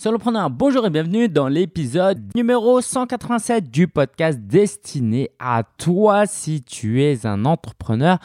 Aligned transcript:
Solopreneur, 0.00 0.48
bonjour 0.48 0.86
et 0.86 0.90
bienvenue 0.90 1.28
dans 1.28 1.48
l'épisode 1.48 2.20
numéro 2.36 2.80
187 2.80 3.68
du 3.68 3.88
podcast 3.88 4.38
destiné 4.38 5.32
à 5.40 5.64
toi 5.76 6.24
si 6.24 6.62
tu 6.62 7.02
es 7.02 7.26
un 7.26 7.44
entrepreneur 7.44 8.20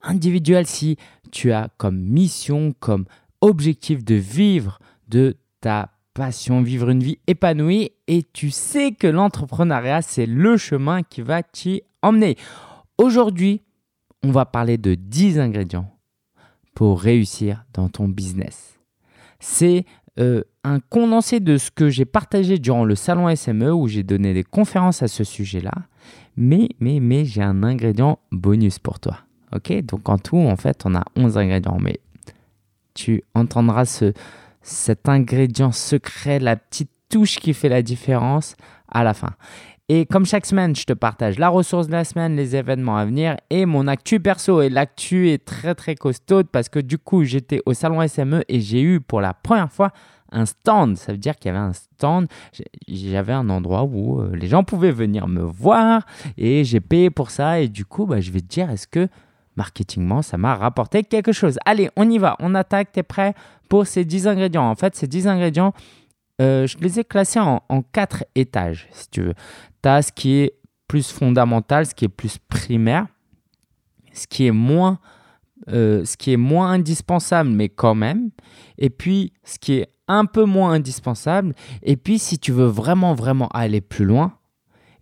individuel, 0.00 0.66
si 0.66 0.96
tu 1.30 1.52
as 1.52 1.68
comme 1.76 2.00
mission, 2.00 2.72
comme 2.80 3.04
objectif 3.42 4.02
de 4.02 4.14
vivre 4.14 4.78
de 5.08 5.36
ta 5.60 5.90
passion, 6.14 6.62
vivre 6.62 6.88
une 6.88 7.02
vie 7.02 7.18
épanouie 7.26 7.92
et 8.06 8.22
tu 8.22 8.50
sais 8.50 8.92
que 8.92 9.06
l'entrepreneuriat, 9.06 10.00
c'est 10.00 10.24
le 10.24 10.56
chemin 10.56 11.02
qui 11.02 11.20
va 11.20 11.42
t'y 11.42 11.82
emmener. 12.00 12.38
Aujourd'hui, 12.96 13.60
on 14.22 14.30
va 14.30 14.46
parler 14.46 14.78
de 14.78 14.94
10 14.94 15.38
ingrédients 15.38 15.94
pour 16.74 16.98
réussir 16.98 17.66
dans 17.74 17.90
ton 17.90 18.08
business. 18.08 18.80
C'est 19.38 19.84
euh, 20.18 20.44
un 20.64 20.80
condensé 20.80 21.40
de 21.40 21.56
ce 21.56 21.70
que 21.70 21.88
j'ai 21.88 22.04
partagé 22.04 22.58
durant 22.58 22.84
le 22.84 22.94
salon 22.94 23.34
SME 23.34 23.72
où 23.72 23.88
j'ai 23.88 24.02
donné 24.02 24.34
des 24.34 24.44
conférences 24.44 25.02
à 25.02 25.08
ce 25.08 25.24
sujet-là. 25.24 25.72
Mais, 26.36 26.68
mais, 26.80 27.00
mais 27.00 27.24
j'ai 27.24 27.42
un 27.42 27.62
ingrédient 27.62 28.18
bonus 28.30 28.78
pour 28.78 29.00
toi. 29.00 29.18
Ok? 29.54 29.72
Donc 29.84 30.08
en 30.08 30.18
tout, 30.18 30.38
en 30.38 30.56
fait, 30.56 30.82
on 30.84 30.94
a 30.94 31.04
11 31.16 31.38
ingrédients. 31.38 31.78
Mais 31.80 32.00
tu 32.94 33.22
entendras 33.34 33.84
ce, 33.84 34.12
cet 34.62 35.08
ingrédient 35.08 35.72
secret, 35.72 36.38
la 36.38 36.56
petite 36.56 36.90
touche 37.08 37.38
qui 37.38 37.54
fait 37.54 37.68
la 37.68 37.82
différence 37.82 38.56
à 38.88 39.02
la 39.02 39.14
fin. 39.14 39.30
Et 39.92 40.06
comme 40.06 40.24
chaque 40.24 40.46
semaine, 40.46 40.76
je 40.76 40.84
te 40.84 40.92
partage 40.92 41.36
la 41.40 41.48
ressource 41.48 41.88
de 41.88 41.92
la 41.92 42.04
semaine, 42.04 42.36
les 42.36 42.54
événements 42.54 42.96
à 42.96 43.04
venir 43.04 43.36
et 43.50 43.66
mon 43.66 43.88
actu 43.88 44.20
perso. 44.20 44.62
Et 44.62 44.68
l'actu 44.68 45.30
est 45.30 45.44
très 45.44 45.74
très 45.74 45.96
costaud 45.96 46.44
parce 46.44 46.68
que 46.68 46.78
du 46.78 46.96
coup, 46.96 47.24
j'étais 47.24 47.60
au 47.66 47.74
salon 47.74 48.06
SME 48.06 48.44
et 48.48 48.60
j'ai 48.60 48.82
eu 48.82 49.00
pour 49.00 49.20
la 49.20 49.34
première 49.34 49.72
fois 49.72 49.90
un 50.32 50.46
stand. 50.46 50.96
Ça 50.96 51.12
veut 51.12 51.18
dire 51.18 51.36
qu'il 51.36 51.52
y 51.52 51.54
avait 51.54 51.64
un 51.64 51.72
stand. 51.72 52.26
J'avais 52.88 53.32
un 53.32 53.48
endroit 53.48 53.84
où 53.84 54.20
euh, 54.20 54.34
les 54.34 54.46
gens 54.46 54.64
pouvaient 54.64 54.92
venir 54.92 55.28
me 55.28 55.42
voir 55.42 56.06
et 56.36 56.64
j'ai 56.64 56.80
payé 56.80 57.10
pour 57.10 57.30
ça. 57.30 57.60
Et 57.60 57.68
du 57.68 57.84
coup, 57.84 58.06
bah, 58.06 58.20
je 58.20 58.30
vais 58.30 58.40
te 58.40 58.46
dire, 58.46 58.70
est-ce 58.70 58.86
que 58.86 59.08
marketingement, 59.56 60.22
ça 60.22 60.38
m'a 60.38 60.54
rapporté 60.54 61.02
quelque 61.04 61.32
chose? 61.32 61.58
Allez, 61.64 61.90
on 61.96 62.08
y 62.08 62.18
va. 62.18 62.36
On 62.40 62.54
attaque. 62.54 62.92
Tu 62.92 63.00
es 63.00 63.02
prêt 63.02 63.34
pour 63.68 63.86
ces 63.86 64.04
10 64.04 64.26
ingrédients? 64.26 64.68
En 64.68 64.74
fait, 64.74 64.94
ces 64.96 65.06
10 65.06 65.28
ingrédients, 65.28 65.72
euh, 66.40 66.66
je 66.66 66.78
les 66.78 67.00
ai 67.00 67.04
classés 67.04 67.40
en, 67.40 67.62
en 67.68 67.82
quatre 67.82 68.24
étages, 68.34 68.88
si 68.92 69.10
tu 69.10 69.20
veux 69.22 69.34
tu 69.82 69.88
as 69.88 70.02
ce 70.02 70.12
qui 70.12 70.34
est 70.38 70.54
plus 70.88 71.10
fondamental, 71.10 71.86
ce 71.86 71.94
qui 71.94 72.04
est 72.04 72.08
plus 72.08 72.38
primaire, 72.38 73.06
ce 74.12 74.26
qui 74.26 74.46
est 74.46 74.52
moins, 74.52 74.98
euh, 75.68 76.04
ce 76.04 76.16
qui 76.16 76.32
est 76.32 76.38
moins 76.38 76.70
indispensable, 76.70 77.50
mais 77.50 77.68
quand 77.68 77.94
même. 77.94 78.30
Et 78.78 78.90
puis, 78.90 79.32
ce 79.44 79.58
qui 79.58 79.74
est 79.74 79.88
un 80.08 80.24
peu 80.24 80.44
moins 80.44 80.72
indispensable. 80.72 81.54
Et 81.82 81.96
puis, 81.96 82.18
si 82.18 82.38
tu 82.38 82.52
veux 82.52 82.66
vraiment, 82.66 83.14
vraiment 83.14 83.48
aller 83.48 83.80
plus 83.80 84.04
loin, 84.04 84.34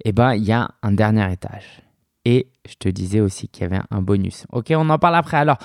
eh 0.05 0.13
ben, 0.13 0.35
il 0.35 0.45
y 0.45 0.53
a 0.53 0.69
un 0.83 0.93
dernier 0.93 1.33
étage. 1.33 1.83
Et 2.25 2.51
je 2.69 2.75
te 2.75 2.89
disais 2.89 3.21
aussi 3.21 3.49
qu'il 3.49 3.63
y 3.63 3.65
avait 3.65 3.83
un 3.91 4.03
bonus. 4.03 4.45
Ok, 4.53 4.67
on 4.77 4.91
en 4.91 4.99
parle 4.99 5.17
après. 5.17 5.39
Alors, 5.39 5.57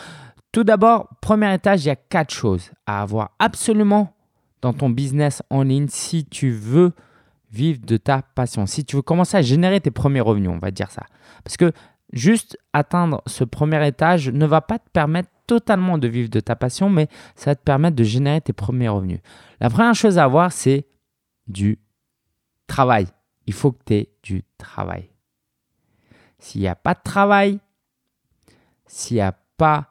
tout 0.54 0.64
d'abord, 0.64 1.10
premier 1.22 1.54
étage, 1.54 1.84
il 1.84 1.88
y 1.88 1.92
a 1.92 1.96
quatre 1.96 2.34
choses 2.34 2.72
à 2.86 3.02
avoir 3.02 3.32
absolument 3.40 4.16
dans 4.62 4.72
ton 4.72 4.90
business 4.90 5.44
en 5.50 5.64
ligne 5.64 5.88
si 5.90 6.26
tu 6.26 6.52
veux 6.52 6.94
vivre 7.52 7.82
de 7.86 7.98
ta 7.98 8.22
passion. 8.22 8.66
Si 8.66 8.86
tu 8.86 8.96
veux 8.96 9.02
commencer 9.02 9.36
à 9.36 9.42
générer 9.42 9.82
tes 9.82 9.92
premiers 9.92 10.22
revenus, 10.22 10.50
on 10.50 10.58
va 10.58 10.72
dire 10.72 10.90
ça. 10.90 11.04
Parce 11.44 11.58
que 11.58 11.74
juste 12.14 12.58
atteindre 12.72 13.22
ce 13.26 13.44
premier 13.44 13.86
étage 13.86 14.30
ne 14.30 14.46
va 14.46 14.62
pas 14.62 14.80
te 14.80 14.90
permettre 14.90 15.30
totalement 15.48 15.98
de 15.98 16.08
vivre 16.08 16.30
de 16.30 16.40
ta 16.40 16.56
passion, 16.56 16.90
mais 16.90 17.10
ça 17.36 17.52
va 17.52 17.56
te 17.56 17.64
permettre 17.64 17.98
de 17.98 18.04
générer 18.04 18.40
tes 18.40 18.54
premiers 18.54 18.88
revenus. 18.88 19.20
La 19.60 19.70
première 19.70 19.96
chose 19.96 20.18
à 20.18 20.24
avoir, 20.24 20.52
c'est 20.52 20.88
du 21.48 21.80
travail. 22.68 23.08
Il 23.46 23.54
faut 23.54 23.74
que 23.74 23.84
tu 23.86 23.94
aies 23.96 24.10
du 24.24 24.44
travail. 24.58 25.10
S'il 26.40 26.62
n'y 26.62 26.68
a 26.68 26.76
pas 26.76 26.94
de 26.94 27.02
travail, 27.04 27.60
s'il 28.86 29.16
n'y 29.16 29.22
a 29.22 29.36
pas 29.58 29.90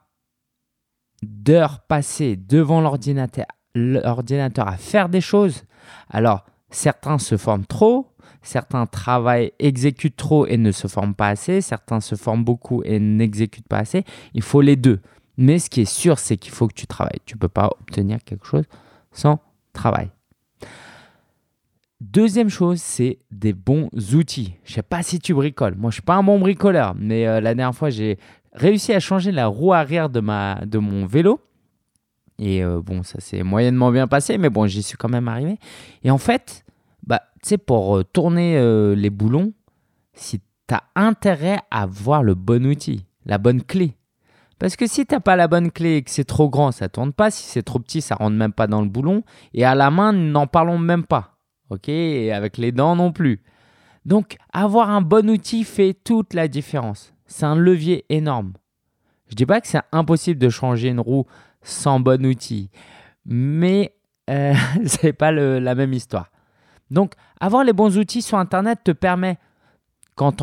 d'heures 1.23 1.81
passées 1.81 2.37
devant 2.37 2.81
l'ordinateur, 2.81 3.47
l'ordinateur 3.75 4.69
à 4.69 4.77
faire 4.77 5.09
des 5.09 5.21
choses, 5.21 5.65
alors 6.09 6.45
Certains 6.73 7.19
se 7.19 7.37
forment 7.37 7.67
trop, 7.67 8.12
certains 8.43 8.87
travaillent, 8.87 9.53
exécutent 9.59 10.17
trop 10.17 10.47
et 10.47 10.57
ne 10.57 10.73
se 10.73 10.87
forment 10.89 11.15
pas 11.15 11.29
assez, 11.29 11.61
certains 11.61 12.01
se 12.01 12.15
forment 12.15 12.45
beaucoup 12.45 12.83
et 12.85 12.99
n'exécutent 12.99 13.69
pas 13.69 13.79
assez. 13.79 14.05
Il 14.35 14.43
faut 14.43 14.61
les 14.61 14.77
deux. 14.77 15.01
Mais 15.37 15.59
ce 15.59 15.71
qui 15.71 15.81
est 15.83 15.93
sûr, 15.93 16.19
c'est 16.19 16.37
qu'il 16.37 16.53
faut 16.53 16.69
que 16.69 16.75
tu 16.75 16.87
travailles. 16.87 17.21
Tu 17.25 17.37
ne 17.37 17.39
peux 17.39 17.49
pas 17.49 17.71
obtenir 17.81 18.19
quelque 18.25 18.47
chose 18.47 18.65
sans 19.13 19.41
travail. 19.73 20.11
Deuxième 22.01 22.49
chose, 22.49 22.81
c'est 22.81 23.19
des 23.31 23.53
bons 23.53 23.89
outils. 24.13 24.55
Je 24.65 24.73
ne 24.73 24.75
sais 24.75 24.83
pas 24.83 25.03
si 25.03 25.21
tu 25.21 25.35
bricoles. 25.35 25.77
Moi, 25.77 25.91
je 25.91 25.95
ne 25.95 26.01
suis 26.01 26.03
pas 26.03 26.17
un 26.17 26.23
bon 26.23 26.39
bricoleur, 26.39 26.95
mais 26.99 27.29
euh, 27.29 27.41
la 27.41 27.55
dernière 27.55 27.77
fois, 27.77 27.91
j'ai 27.91 28.19
réussi 28.53 28.93
à 28.93 29.01
changer 29.01 29.31
la 29.31 29.47
roue 29.47 29.73
arrière 29.73 30.11
de, 30.11 30.21
ma, 30.21 30.57
de 30.67 30.79
mon 30.79 31.07
vélo. 31.07 31.41
Et 32.39 32.65
euh, 32.65 32.81
bon, 32.83 33.05
ça 33.05 33.21
s'est 33.21 33.45
moyennement 33.45 33.93
bien 33.93 34.09
passé, 34.09 34.37
mais 34.37 34.51
bon, 34.51 34.67
j'y 34.67 34.83
suis 34.83 34.97
quand 34.97 35.09
même 35.09 35.29
arrivé. 35.29 35.59
Et 36.03 36.11
en 36.11 36.19
fait, 36.19 36.65
bah, 37.07 37.23
tu 37.43 37.51
sais, 37.51 37.59
pour 37.59 37.97
euh, 37.97 38.05
tourner 38.05 38.57
euh, 38.57 38.95
les 38.95 39.11
boulons, 39.11 39.53
si 40.15 40.41
tu 40.69 40.75
as 40.75 40.85
intérêt 40.95 41.59
à 41.71 41.87
voir 41.87 42.23
le 42.23 42.35
bon 42.35 42.67
outil, 42.67 43.07
la 43.27 43.39
bonne 43.39 43.63
clé. 43.63 43.97
Parce 44.59 44.77
que 44.77 44.87
si 44.87 45.07
tu 45.07 45.15
n'as 45.15 45.21
pas 45.21 45.35
la 45.35 45.49
bonne 45.49 45.73
clé 45.73 45.97
et 45.97 46.03
que 46.03 46.11
c'est 46.11 46.25
trop 46.25 46.49
grand, 46.49 46.71
ça 46.71 46.89
tourne 46.89 47.13
pas. 47.13 47.33
Si 47.33 47.45
c'est 47.45 47.65
trop 47.65 47.81
petit, 47.81 48.01
ça 48.01 48.15
rentre 48.15 48.37
même 48.37 48.53
pas 48.53 48.69
dans 48.69 48.81
le 48.81 48.89
boulon. 48.89 49.25
Et 49.55 49.65
à 49.65 49.75
la 49.75 49.91
main, 49.91 50.13
n'en 50.13 50.47
parlons 50.47 50.79
même 50.79 51.05
pas. 51.05 51.37
OK? 51.71 51.89
Et 51.89 52.33
avec 52.33 52.59
les 52.59 52.71
dents 52.71 52.95
non 52.95 53.11
plus. 53.11 53.43
Donc, 54.05 54.37
avoir 54.53 54.91
un 54.91 55.01
bon 55.01 55.29
outil 55.29 55.65
fait 55.65 55.95
toute 55.95 56.35
la 56.35 56.47
différence. 56.47 57.13
C'est 57.27 57.45
un 57.45 57.57
levier 57.57 58.05
énorme. 58.09 58.53
Je 59.29 59.35
dis 59.35 59.47
pas 59.47 59.61
que 59.61 59.67
c'est 59.67 59.81
impossible 59.91 60.39
de 60.39 60.49
changer 60.49 60.89
une 60.91 61.01
roue 61.01 61.27
sans 61.63 61.99
bon 61.99 62.25
outil. 62.25 62.71
Mais 63.25 63.95
euh, 64.31 64.55
ce 64.87 65.07
n'est 65.07 65.13
pas 65.13 65.33
la 65.33 65.75
même 65.75 65.93
histoire. 65.93 66.32
Donc, 66.93 67.15
avoir 67.41 67.65
les 67.65 67.73
bons 67.73 67.97
outils 67.97 68.21
sur 68.21 68.37
Internet 68.37 68.81
te 68.85 68.93
permet, 68.93 69.39
quand, 70.15 70.43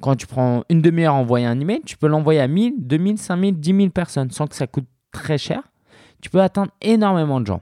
quand 0.00 0.14
tu 0.14 0.26
prends 0.28 0.62
une 0.68 0.80
demi-heure 0.80 1.14
à 1.14 1.18
envoyer 1.18 1.46
un 1.46 1.58
email, 1.58 1.82
tu 1.84 1.96
peux 1.96 2.06
l'envoyer 2.06 2.40
à 2.40 2.46
1000, 2.46 2.74
2000, 2.78 3.18
5000, 3.18 3.58
10 3.58 3.76
000 3.76 3.90
personnes 3.90 4.30
sans 4.30 4.46
que 4.46 4.54
ça 4.54 4.68
coûte 4.68 4.86
très 5.10 5.36
cher. 5.36 5.62
Tu 6.22 6.30
peux 6.30 6.40
atteindre 6.40 6.70
énormément 6.80 7.40
de 7.40 7.46
gens. 7.46 7.60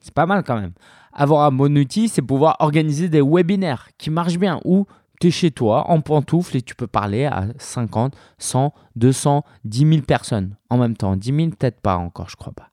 C'est 0.00 0.14
pas 0.14 0.26
mal 0.26 0.44
quand 0.44 0.60
même. 0.60 0.74
Avoir 1.12 1.44
un 1.44 1.50
bon 1.50 1.76
outil, 1.76 2.08
c'est 2.08 2.22
pouvoir 2.22 2.56
organiser 2.60 3.08
des 3.08 3.20
webinaires 3.20 3.88
qui 3.98 4.10
marchent 4.10 4.38
bien 4.38 4.60
ou 4.64 4.86
tu 5.20 5.28
es 5.28 5.30
chez 5.32 5.50
toi 5.50 5.90
en 5.90 6.00
pantoufle 6.00 6.56
et 6.56 6.62
tu 6.62 6.76
peux 6.76 6.86
parler 6.86 7.24
à 7.24 7.46
50, 7.58 8.14
100, 8.38 8.72
200, 8.94 9.44
10 9.64 9.78
000 9.88 10.02
personnes 10.02 10.56
en 10.70 10.78
même 10.78 10.96
temps. 10.96 11.16
10 11.16 11.34
000, 11.34 11.48
peut-être 11.50 11.80
pas 11.80 11.96
encore, 11.96 12.28
je 12.28 12.36
crois 12.36 12.52
pas. 12.52 12.70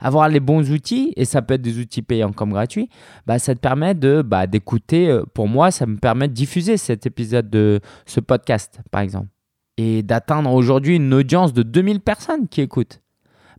Avoir 0.00 0.28
les 0.28 0.40
bons 0.40 0.70
outils, 0.70 1.12
et 1.16 1.24
ça 1.24 1.42
peut 1.42 1.54
être 1.54 1.62
des 1.62 1.78
outils 1.78 2.02
payants 2.02 2.32
comme 2.32 2.50
gratuits, 2.50 2.88
bah, 3.26 3.38
ça 3.38 3.54
te 3.54 3.60
permet 3.60 3.94
de 3.94 4.22
bah, 4.22 4.46
d'écouter. 4.46 5.08
Euh, 5.08 5.24
pour 5.34 5.48
moi, 5.48 5.70
ça 5.70 5.86
me 5.86 5.96
permet 5.96 6.28
de 6.28 6.32
diffuser 6.32 6.76
cet 6.76 7.06
épisode 7.06 7.50
de 7.50 7.80
ce 8.06 8.20
podcast, 8.20 8.80
par 8.90 9.02
exemple. 9.02 9.28
Et 9.76 10.02
d'atteindre 10.02 10.52
aujourd'hui 10.52 10.96
une 10.96 11.14
audience 11.14 11.52
de 11.52 11.62
2000 11.62 12.00
personnes 12.00 12.48
qui 12.48 12.60
écoutent. 12.60 13.00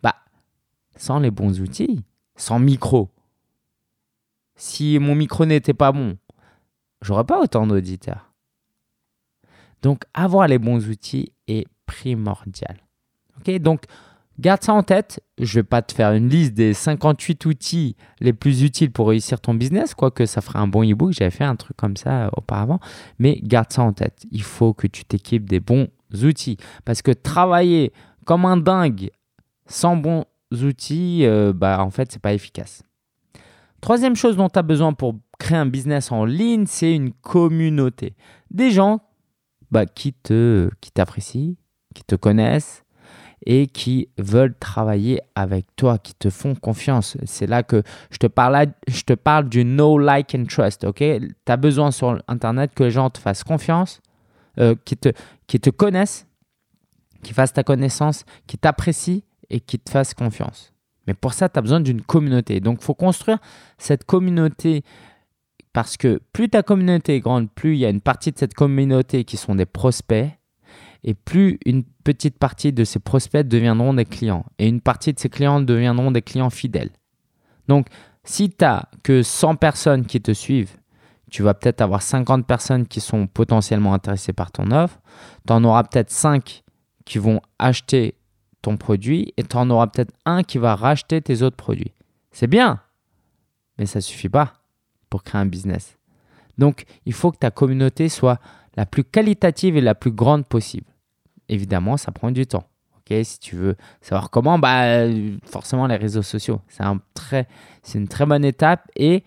Bah, 0.02 0.16
sans 0.96 1.20
les 1.20 1.32
bons 1.32 1.62
outils, 1.62 2.04
sans 2.36 2.60
micro. 2.60 3.10
Si 4.56 5.00
mon 5.00 5.16
micro 5.16 5.46
n'était 5.46 5.74
pas 5.74 5.92
bon, 5.92 6.18
j'aurais 7.02 7.26
pas 7.26 7.42
autant 7.42 7.66
d'auditeurs. 7.66 8.34
Donc, 9.82 10.04
avoir 10.14 10.48
les 10.48 10.60
bons 10.60 10.88
outils 10.88 11.32
est 11.48 11.68
primordial. 11.86 12.78
Ok, 13.38 13.56
donc 13.60 13.84
garde 14.40 14.64
ça 14.64 14.74
en 14.74 14.84
tête. 14.84 15.22
Je 15.40 15.60
vais 15.60 15.64
pas 15.64 15.82
te 15.82 15.94
faire 15.94 16.14
une 16.14 16.30
liste 16.30 16.54
des 16.54 16.74
58 16.74 17.46
outils 17.46 17.96
les 18.20 18.34
plus 18.34 18.64
utiles 18.64 18.92
pour 18.92 19.10
réussir 19.10 19.40
ton 19.40 19.54
business, 19.54 19.94
quoique 19.94 20.26
ça 20.26 20.42
ferait 20.42 20.60
un 20.60 20.68
bon 20.68 20.90
e-book. 20.90 21.12
J'avais 21.14 21.32
fait 21.32 21.44
un 21.44 21.56
truc 21.56 21.78
comme 21.78 21.98
ça 21.98 22.26
euh, 22.26 22.30
auparavant, 22.38 22.80
mais 23.20 23.40
garde 23.44 23.72
ça 23.72 23.84
en 23.84 23.94
tête. 23.94 24.26
Il 24.32 24.44
faut 24.44 24.74
que 24.74 24.88
tu 24.88 25.06
t'équipes 25.06 25.48
des 25.48 25.60
bons 25.60 25.88
outils 26.24 26.58
parce 26.86 27.02
que 27.02 27.12
travailler 27.12 27.92
comme 28.26 28.46
un 28.46 28.58
dingue 28.58 29.10
sans 29.66 29.96
bons 29.96 30.26
outils, 30.52 31.26
euh, 31.26 31.54
bah 31.54 31.84
en 31.84 31.90
fait, 31.90 32.12
c'est 32.12 32.22
pas 32.22 32.34
efficace. 32.34 32.84
Troisième 33.82 34.16
chose 34.16 34.38
dont 34.38 34.50
tu 34.50 34.60
as 34.60 34.64
besoin 34.64 34.94
pour 34.94 35.16
créer 35.40 35.58
un 35.58 35.66
business 35.66 36.12
en 36.12 36.26
ligne, 36.26 36.66
c'est 36.68 36.94
une 36.96 37.12
communauté. 37.12 38.16
Des 38.50 38.72
gens 38.72 39.02
bah, 39.72 39.86
qui 39.86 40.14
te 40.14 40.70
qui 40.80 40.92
t'apprécient, 40.92 41.56
qui 41.94 42.04
te 42.04 42.16
connaissent 42.16 42.83
et 43.46 43.68
qui 43.68 44.10
veulent 44.18 44.56
travailler 44.58 45.22
avec 45.36 45.66
toi, 45.76 45.98
qui 45.98 46.14
te 46.14 46.30
font 46.30 46.56
confiance. 46.56 47.18
C'est 47.26 47.48
là 47.48 47.64
que 47.64 47.84
je 48.12 48.18
te 48.18 48.28
parle, 49.14 49.50
du 49.50 49.66
no 49.66 49.98
like, 49.98 50.36
and 50.36 50.46
trust. 50.46 50.84
Ok, 50.84 50.98
tu 51.00 51.36
as 51.48 51.58
besoin 51.58 51.92
sur 51.92 52.22
Internet 52.28 52.74
que 52.74 52.84
les 52.84 52.92
gens 52.92 53.10
te 53.10 53.20
fassent 53.20 53.44
confiance, 53.44 54.02
euh, 54.60 54.76
qui, 54.86 54.98
te, 54.98 55.10
qui 55.48 55.60
te 55.60 55.70
connaissent, 55.70 56.28
qui 57.24 57.34
fassent 57.34 57.54
ta 57.54 57.64
connaissance, 57.64 58.26
qui 58.48 58.58
t'apprécient 58.58 59.22
et 59.50 59.60
qui 59.60 59.80
te 59.80 59.90
fassent 59.90 60.14
confiance. 60.14 60.74
Mais 61.08 61.14
pour 61.14 61.34
ça, 61.34 61.50
tu 61.50 61.60
as 61.60 61.62
besoin 61.62 61.82
d'une 61.82 62.02
communauté. 62.02 62.60
Donc, 62.60 62.80
il 62.82 62.86
faut 62.86 62.94
construire 62.94 63.40
cette 63.78 64.06
communauté 64.06 64.84
parce 65.74 65.98
que 65.98 66.22
plus 66.32 66.50
ta 66.50 66.64
communauté 66.64 67.16
est 67.16 67.20
grande, 67.20 67.52
plus 67.52 67.74
il 67.74 67.80
y 67.80 67.86
a 67.86 67.90
une 67.90 68.02
partie 68.02 68.32
de 68.32 68.38
cette 68.38 68.54
communauté 68.54 69.26
qui 69.26 69.38
sont 69.38 69.56
des 69.56 69.66
prospects 69.66 70.30
et 71.04 71.14
plus 71.14 71.60
une 71.66 71.84
petite 72.04 72.38
partie 72.38 72.72
de 72.72 72.84
ces 72.84 73.00
prospects 73.00 73.48
deviendront 73.48 73.94
des 73.94 74.06
clients 74.06 74.46
et 74.58 74.68
une 74.68 74.82
partie 74.82 75.14
de 75.14 75.20
ces 75.20 75.30
clients 75.30 75.62
deviendront 75.62 76.12
des 76.12 76.22
clients 76.22 76.50
fidèles. 76.50 76.92
Donc, 77.68 77.88
si 78.24 78.50
tu 78.50 78.58
n'as 78.62 78.84
que 79.04 79.22
100 79.22 79.56
personnes 79.56 80.06
qui 80.06 80.22
te 80.22 80.32
suivent, 80.32 80.78
tu 81.30 81.44
vas 81.44 81.54
peut-être 81.54 81.82
avoir 81.82 82.02
50 82.02 82.46
personnes 82.46 82.88
qui 82.88 83.02
sont 83.02 83.28
potentiellement 83.28 83.94
intéressées 83.94 84.34
par 84.34 84.52
ton 84.52 84.72
offre. 84.72 85.00
Tu 85.48 85.54
en 85.54 85.64
auras 85.64 85.84
peut-être 85.84 86.12
5 86.12 86.64
qui 87.06 87.18
vont 87.18 87.42
acheter 87.60 88.16
ton 88.62 88.78
produit 88.78 89.34
et 89.36 89.44
tu 89.44 89.58
en 89.58 89.70
auras 89.70 89.88
peut-être 89.88 90.14
un 90.26 90.44
qui 90.44 90.58
va 90.58 90.76
racheter 90.76 91.22
tes 91.22 91.42
autres 91.42 91.58
produits. 91.58 91.94
C'est 92.32 92.48
bien, 92.48 92.80
mais 93.78 93.86
ça 93.86 94.00
ne 94.00 94.04
suffit 94.04 94.30
pas 94.30 94.54
pour 95.10 95.24
créer 95.24 95.42
un 95.42 95.46
business. 95.46 95.98
Donc, 96.58 96.86
il 97.06 97.14
faut 97.14 97.32
que 97.32 97.38
ta 97.38 97.52
communauté 97.52 98.10
soit 98.10 98.40
la 98.76 98.86
plus 98.86 99.04
qualitative 99.04 99.76
et 99.76 99.82
la 99.82 99.96
plus 99.96 100.12
grande 100.12 100.46
possible. 100.46 100.93
Évidemment, 101.54 101.98
ça 101.98 102.12
prend 102.12 102.32
du 102.32 102.48
temps. 102.48 102.68
si 103.08 103.40
tu 103.40 103.56
veux 103.56 103.76
savoir 104.02 104.32
comment, 104.32 104.58
bah, 104.58 105.06
forcément 105.46 105.86
les 105.86 105.98
réseaux 105.98 106.24
sociaux, 106.24 106.62
c'est 106.68 106.84
une 108.00 108.08
très 108.08 108.26
bonne 108.26 108.44
étape. 108.44 108.90
Et 108.96 109.24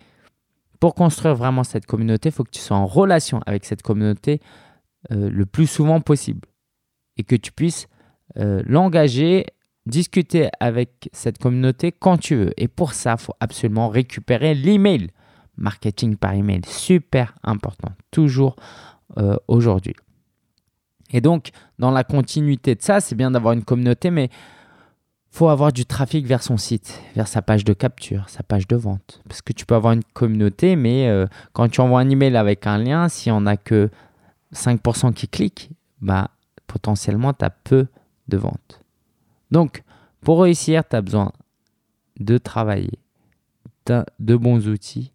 pour 0.81 0.93
construire 0.93 1.35
vraiment 1.35 1.63
cette 1.63 1.85
communauté, 1.85 2.29
il 2.29 2.31
faut 2.33 2.43
que 2.43 2.51
tu 2.51 2.59
sois 2.59 2.75
en 2.75 2.85
relation 2.85 3.39
avec 3.45 3.63
cette 3.63 3.81
communauté 3.81 4.41
euh, 5.11 5.29
le 5.29 5.45
plus 5.45 5.67
souvent 5.67 6.01
possible 6.01 6.47
et 7.15 7.23
que 7.23 7.37
tu 7.37 7.53
puisses 7.53 7.87
euh, 8.37 8.61
l'engager, 8.65 9.45
discuter 9.85 10.49
avec 10.59 11.09
cette 11.13 11.37
communauté 11.37 11.93
quand 11.93 12.17
tu 12.17 12.35
veux. 12.35 12.51
Et 12.57 12.67
pour 12.67 12.91
ça, 12.91 13.15
il 13.17 13.23
faut 13.23 13.35
absolument 13.39 13.87
récupérer 13.87 14.53
l'email 14.53 15.11
marketing 15.55 16.17
par 16.17 16.33
email. 16.33 16.61
Super 16.67 17.35
important, 17.43 17.89
toujours 18.11 18.57
euh, 19.17 19.37
aujourd'hui. 19.47 19.95
Et 21.11 21.21
donc, 21.21 21.49
dans 21.79 21.91
la 21.91 22.03
continuité 22.03 22.75
de 22.75 22.81
ça, 22.81 22.99
c'est 22.99 23.15
bien 23.15 23.31
d'avoir 23.31 23.53
une 23.53 23.63
communauté, 23.63 24.11
mais 24.11 24.29
faut 25.29 25.49
avoir 25.49 25.71
du 25.71 25.85
trafic 25.85 26.25
vers 26.25 26.41
son 26.41 26.57
site, 26.57 27.01
vers 27.15 27.27
sa 27.27 27.41
page 27.41 27.63
de 27.63 27.73
capture, 27.73 28.27
sa 28.27 28.43
page 28.43 28.67
de 28.67 28.75
vente. 28.75 29.21
Parce 29.27 29.41
que 29.41 29.53
tu 29.53 29.65
peux 29.65 29.75
avoir 29.75 29.93
une 29.93 30.03
communauté, 30.03 30.75
mais 30.75 31.07
euh, 31.07 31.27
quand 31.53 31.69
tu 31.69 31.79
envoies 31.81 31.99
un 31.99 32.09
email 32.09 32.35
avec 32.35 32.65
un 32.65 32.77
lien, 32.77 33.07
si 33.07 33.29
on 33.29 33.41
n'a 33.41 33.55
que 33.55 33.89
5% 34.53 35.13
qui 35.13 35.27
cliquent, 35.27 35.69
bah, 36.01 36.31
potentiellement, 36.65 37.33
tu 37.33 37.45
as 37.45 37.49
peu 37.49 37.87
de 38.27 38.37
ventes. 38.37 38.81
Donc, 39.51 39.83
pour 40.21 40.41
réussir, 40.41 40.83
tu 40.87 40.95
as 40.95 41.01
besoin 41.01 41.31
de 42.19 42.37
travailler, 42.37 42.99
de 43.85 44.35
bons 44.35 44.67
outils 44.67 45.11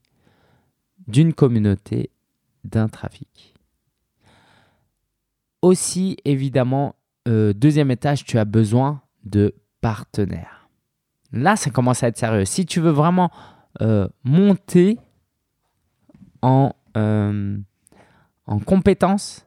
d'une 1.08 1.34
communauté, 1.34 2.10
d'un 2.64 2.88
trafic. 2.88 3.51
Aussi, 5.62 6.16
évidemment, 6.24 6.96
euh, 7.28 7.52
deuxième 7.52 7.90
étage, 7.90 8.24
tu 8.24 8.38
as 8.38 8.44
besoin 8.44 9.00
de 9.24 9.54
partenaires. 9.80 10.68
Là, 11.32 11.56
ça 11.56 11.70
commence 11.70 12.02
à 12.02 12.08
être 12.08 12.18
sérieux. 12.18 12.44
Si 12.44 12.66
tu 12.66 12.80
veux 12.80 12.90
vraiment 12.90 13.30
euh, 13.80 14.08
monter 14.24 14.98
en, 16.42 16.72
euh, 16.96 17.56
en 18.46 18.58
compétences, 18.58 19.46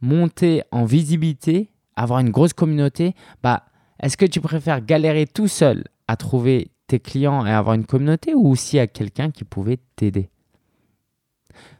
monter 0.00 0.62
en 0.72 0.84
visibilité, 0.84 1.70
avoir 1.96 2.18
une 2.18 2.30
grosse 2.30 2.52
communauté, 2.52 3.14
bah, 3.42 3.64
est-ce 4.00 4.16
que 4.16 4.26
tu 4.26 4.40
préfères 4.40 4.84
galérer 4.84 5.26
tout 5.26 5.48
seul 5.48 5.84
à 6.08 6.16
trouver 6.16 6.72
tes 6.88 6.98
clients 6.98 7.46
et 7.46 7.50
avoir 7.52 7.76
une 7.76 7.86
communauté 7.86 8.34
ou 8.34 8.48
aussi 8.48 8.78
à 8.78 8.86
quelqu'un 8.86 9.30
qui 9.30 9.44
pouvait 9.44 9.78
t'aider? 9.96 10.28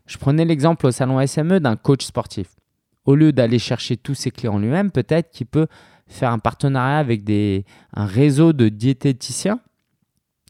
Je 0.06 0.18
prenais 0.18 0.44
l'exemple 0.44 0.86
au 0.86 0.90
salon 0.92 1.24
SME 1.26 1.58
d'un 1.58 1.76
coach 1.76 2.04
sportif. 2.04 2.48
Au 3.04 3.14
lieu 3.14 3.32
d'aller 3.32 3.58
chercher 3.58 3.96
tous 3.96 4.14
ses 4.14 4.30
clients 4.30 4.58
lui-même, 4.58 4.90
peut-être 4.90 5.30
qu'il 5.30 5.46
peut 5.46 5.66
faire 6.06 6.30
un 6.30 6.38
partenariat 6.38 6.98
avec 6.98 7.24
des, 7.24 7.64
un 7.94 8.06
réseau 8.06 8.52
de 8.52 8.68
diététiciens 8.68 9.60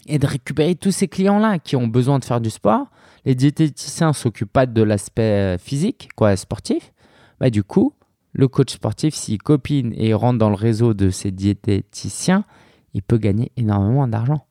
et 0.07 0.19
de 0.19 0.27
récupérer 0.27 0.75
tous 0.75 0.91
ces 0.91 1.09
clients-là 1.09 1.59
qui 1.59 1.77
ont 1.77 1.87
besoin 1.87 2.19
de 2.19 2.25
faire 2.25 2.41
du 2.41 2.51
sport. 2.51 2.89
Les 3.25 3.35
diététiciens 3.35 4.09
ne 4.09 4.13
s'occupent 4.13 4.53
pas 4.53 4.67
de 4.67 4.83
l'aspect 4.83 5.57
physique, 5.59 6.09
quoi, 6.17 6.37
sportif. 6.37 6.93
Bah, 7.41 7.51
du 7.51 7.63
coup, 7.63 7.95
le 8.33 8.49
coach 8.49 8.73
sportif, 8.73 9.15
s'il 9.15 9.41
copine 9.41 9.93
et 9.97 10.15
rentre 10.15 10.39
dans 10.39 10.49
le 10.49 10.57
réseau 10.57 10.95
de 10.95 11.11
ces 11.11 11.31
diététiciens, 11.31 12.45
il 12.95 13.03
peut 13.03 13.19
gagner 13.19 13.53
énormément 13.57 14.09
d'argent. 14.09 14.47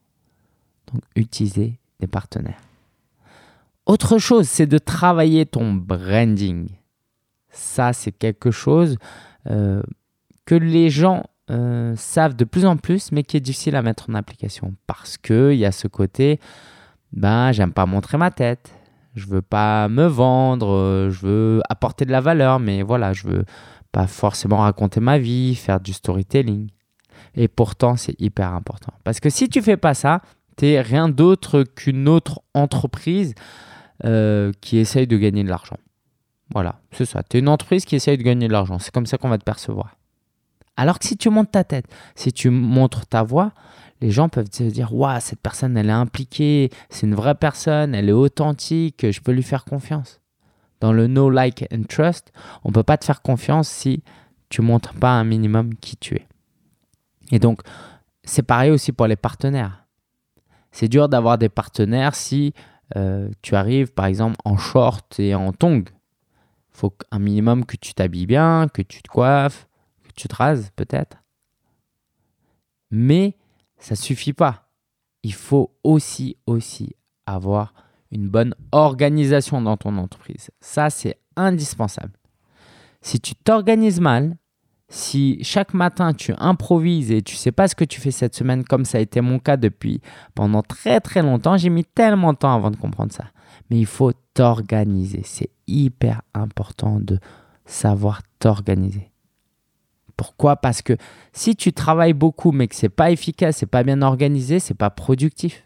Donc, 0.92 1.04
utiliser 1.16 1.80
des 2.00 2.08
partenaires. 2.08 2.62
Autre 3.86 4.18
chose, 4.18 4.48
c'est 4.48 4.68
de 4.68 4.78
travailler 4.78 5.46
ton 5.46 5.74
branding. 5.74 6.70
Ça, 7.52 7.94
c'est 7.94 8.12
quelque 8.12 8.52
chose 8.52 8.98
euh, 9.50 9.82
que 10.46 10.56
les 10.56 10.90
gens 10.90 11.24
euh, 11.50 11.94
savent 11.98 12.36
de 12.36 12.46
plus 12.46 12.66
en 12.66 12.78
plus, 12.78 13.12
mais 13.12 13.24
qui 13.24 13.38
est 13.38 13.42
difficile 13.42 13.76
à 13.76 13.82
mettre 13.82 14.10
en 14.10 14.16
application. 14.16 14.74
Parce 14.88 15.18
qu'il 15.18 15.54
y 15.54 15.66
a 15.66 15.72
ce 15.72 15.88
côté, 15.88 16.40
ben, 17.12 17.52
j'aime 17.52 17.74
pas 17.74 17.86
montrer 17.86 18.18
ma 18.18 18.32
tête. 18.32 18.74
Je 19.16 19.28
veux 19.28 19.42
pas 19.42 19.90
me 19.90 20.06
vendre, 20.06 20.70
euh, 20.70 21.10
je 21.10 21.26
veux 21.26 21.62
apporter 21.70 22.06
de 22.06 22.12
la 22.12 22.22
valeur, 22.22 22.60
mais 22.60 22.82
voilà, 22.82 23.12
je 23.12 23.28
veux 23.28 23.44
pas 23.92 24.08
forcément 24.08 24.58
raconter 24.58 25.02
ma 25.02 25.18
vie, 25.18 25.56
faire 25.56 25.82
du 25.82 25.92
storytelling. 25.92 26.70
Et 27.36 27.50
pourtant, 27.50 27.98
c'est 27.98 28.20
hyper 28.22 28.54
important. 28.54 28.94
Parce 29.04 29.20
que 29.20 29.30
si 29.30 29.50
tu 29.50 29.62
fais 29.62 29.76
pas 29.76 29.94
ça, 29.94 30.22
tu 30.58 30.66
n'es 30.66 30.80
rien 30.80 31.10
d'autre 31.10 31.64
qu'une 31.64 32.08
autre 32.08 32.42
entreprise 32.54 33.34
qui 34.62 34.78
essaye 34.78 35.06
de 35.06 35.16
gagner 35.16 35.44
de 35.44 35.50
l'argent. 35.50 35.78
Voilà, 36.54 36.80
c'est 36.92 37.06
ça. 37.06 37.24
Tu 37.24 37.38
es 37.38 37.40
une 37.40 37.50
entreprise 37.50 37.86
qui 37.86 37.96
essaye 37.96 38.18
de 38.18 38.24
gagner 38.24 38.48
de 38.48 38.54
l'argent. 38.54 38.80
C'est 38.80 38.94
comme 38.94 39.06
ça 39.06 39.18
qu'on 39.18 39.30
va 39.30 39.38
te 39.38 39.44
percevoir. 39.44 39.98
Alors 40.78 41.00
que 41.00 41.06
si 41.06 41.18
tu 41.18 41.30
montes 41.30 41.52
ta 41.52 41.64
tête, 41.64 41.86
si 42.16 42.34
tu 42.34 42.50
montres 42.50 43.06
ta 43.06 43.24
voix, 43.24 43.52
les 44.02 44.12
gens 44.12 44.30
peuvent 44.30 44.50
se 44.52 44.64
dire 44.64 44.94
Waouh, 44.94 45.20
cette 45.20 45.40
personne, 45.40 45.78
elle 45.78 45.90
est 45.90 45.94
impliquée, 45.94 46.70
c'est 46.90 47.06
une 47.06 47.16
vraie 47.16 47.36
personne, 47.36 47.94
elle 47.94 48.10
est 48.10 48.14
authentique, 48.14 49.12
je 49.12 49.22
peux 49.22 49.32
lui 49.32 49.44
faire 49.44 49.64
confiance. 49.64 50.20
Dans 50.80 50.92
le 50.92 51.08
no, 51.08 51.30
like 51.30 51.66
and 51.72 51.84
trust, 51.88 52.32
on 52.64 52.70
ne 52.70 52.74
peut 52.74 52.84
pas 52.84 52.98
te 52.98 53.06
faire 53.06 53.22
confiance 53.22 53.70
si 53.70 54.04
tu 54.50 54.62
montres 54.62 54.94
pas 54.96 55.12
un 55.12 55.24
minimum 55.24 55.76
qui 55.76 55.96
tu 55.96 56.16
es. 56.16 56.28
Et 57.32 57.40
donc, 57.40 57.62
c'est 58.24 58.44
pareil 58.44 58.72
aussi 58.72 58.92
pour 58.92 59.08
les 59.08 59.16
partenaires. 59.16 59.86
C'est 60.72 60.88
dur 60.88 61.08
d'avoir 61.08 61.38
des 61.38 61.50
partenaires 61.50 62.16
si 62.16 62.54
euh, 62.96 63.30
tu 63.42 63.56
arrives 63.56 63.94
par 63.94 64.06
exemple 64.06 64.38
en 64.44 64.58
short 64.58 65.20
et 65.20 65.36
en 65.36 65.54
tongs. 65.54 65.86
Faut 66.72 66.94
un 67.12 67.20
minimum 67.20 67.66
que 67.66 67.78
tu 67.78 67.94
t'habilles 67.94 68.26
bien, 68.26 68.68
que 68.74 68.82
tu 68.82 69.02
te 69.02 69.10
coiffes, 69.10 69.68
que 70.04 70.14
tu 70.16 70.28
te 70.28 70.36
rases 70.36 70.72
peut-être. 70.76 71.18
Mais 72.92 73.36
ça 73.78 73.96
suffit 73.96 74.34
pas. 74.34 74.70
Il 75.24 75.34
faut 75.34 75.76
aussi 75.84 76.38
aussi 76.46 76.96
avoir 77.26 77.74
une 78.12 78.28
bonne 78.28 78.56
organisation 78.72 79.62
dans 79.62 79.78
ton 79.78 79.98
entreprise. 79.98 80.50
Ça 80.60 80.90
c'est 80.90 81.18
indispensable. 81.36 82.14
Si 83.02 83.20
tu 83.20 83.36
t'organises 83.36 84.00
mal, 84.00 84.38
si 84.90 85.42
chaque 85.44 85.74
matin 85.74 86.14
tu 86.14 86.34
improvises 86.38 87.12
et 87.12 87.22
tu 87.22 87.36
sais 87.36 87.54
pas 87.54 87.68
ce 87.68 87.76
que 87.76 87.86
tu 87.86 88.02
fais 88.02 88.12
cette 88.12 88.36
semaine, 88.36 88.64
comme 88.64 88.86
ça 88.86 88.98
a 88.98 89.02
été 89.02 89.22
mon 89.22 89.40
cas 89.40 89.58
depuis 89.58 90.02
pendant 90.36 90.62
très 90.62 91.00
très 91.00 91.22
longtemps, 91.22 91.58
j'ai 91.58 91.70
mis 91.70 91.86
tellement 91.86 92.34
de 92.34 92.38
temps 92.38 92.54
avant 92.54 92.72
de 92.72 92.76
comprendre 92.76 93.12
ça. 93.14 93.26
Mais 93.70 93.80
il 93.80 93.86
faut 93.86 94.12
t'organiser. 94.34 95.22
C'est 95.24 95.50
hyper 95.68 96.22
important 96.34 97.00
de 97.00 97.20
savoir 97.66 98.22
t'organiser. 98.40 99.12
Pourquoi? 100.18 100.56
Parce 100.58 100.82
que 100.82 100.98
si 101.34 101.56
tu 101.56 101.74
travailles 101.74 102.14
beaucoup 102.14 102.52
mais 102.52 102.68
que 102.68 102.76
c'est 102.76 102.90
pas 102.90 103.12
efficace, 103.12 103.58
c'est 103.58 103.66
pas 103.66 103.84
bien 103.84 104.02
organisé, 104.02 104.60
c'est 104.60 104.76
pas 104.76 104.90
productif. 104.90 105.66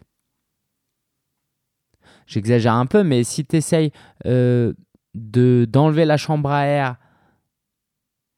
J'exagère 2.26 2.74
un 2.74 2.86
peu, 2.86 3.02
mais 3.04 3.22
si 3.22 3.44
tu 3.44 3.56
essayes 3.56 3.92
euh, 4.24 4.72
d'enlever 5.14 6.04
la 6.04 6.16
chambre 6.16 6.50
à 6.50 6.66
air 6.66 6.96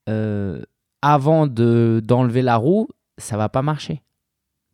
euh, 0.08 0.62
avant 1.02 1.46
d'enlever 1.46 2.42
la 2.42 2.56
roue, 2.56 2.88
ça 3.16 3.36
va 3.36 3.48
pas 3.48 3.62
marcher. 3.62 4.02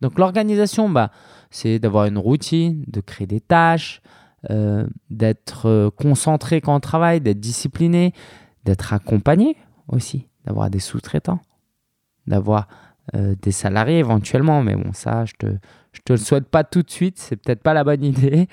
Donc 0.00 0.18
l'organisation, 0.18 0.88
bah, 0.88 1.10
c'est 1.50 1.78
d'avoir 1.78 2.06
une 2.06 2.18
routine, 2.18 2.84
de 2.86 3.00
créer 3.00 3.26
des 3.26 3.40
tâches, 3.40 4.00
euh, 4.50 4.86
d'être 5.10 5.66
euh, 5.66 5.90
concentré 5.90 6.60
quand 6.60 6.74
on 6.74 6.80
travaille, 6.80 7.20
d'être 7.20 7.40
discipliné, 7.40 8.12
d'être 8.64 8.92
accompagné 8.92 9.56
aussi, 9.88 10.28
d'avoir 10.44 10.68
des 10.68 10.80
sous-traitants, 10.80 11.40
d'avoir 12.26 12.68
euh, 13.14 13.34
des 13.40 13.52
salariés 13.52 13.98
éventuellement. 13.98 14.62
Mais 14.62 14.74
bon, 14.76 14.92
ça, 14.92 15.24
je 15.24 15.32
te, 15.38 15.46
je 15.92 16.00
te 16.04 16.12
le 16.12 16.18
souhaite 16.18 16.48
pas 16.48 16.62
tout 16.64 16.82
de 16.82 16.90
suite, 16.90 17.18
c'est 17.18 17.36
peut-être 17.36 17.62
pas 17.62 17.72
la 17.72 17.84
bonne 17.84 18.04
idée. 18.04 18.48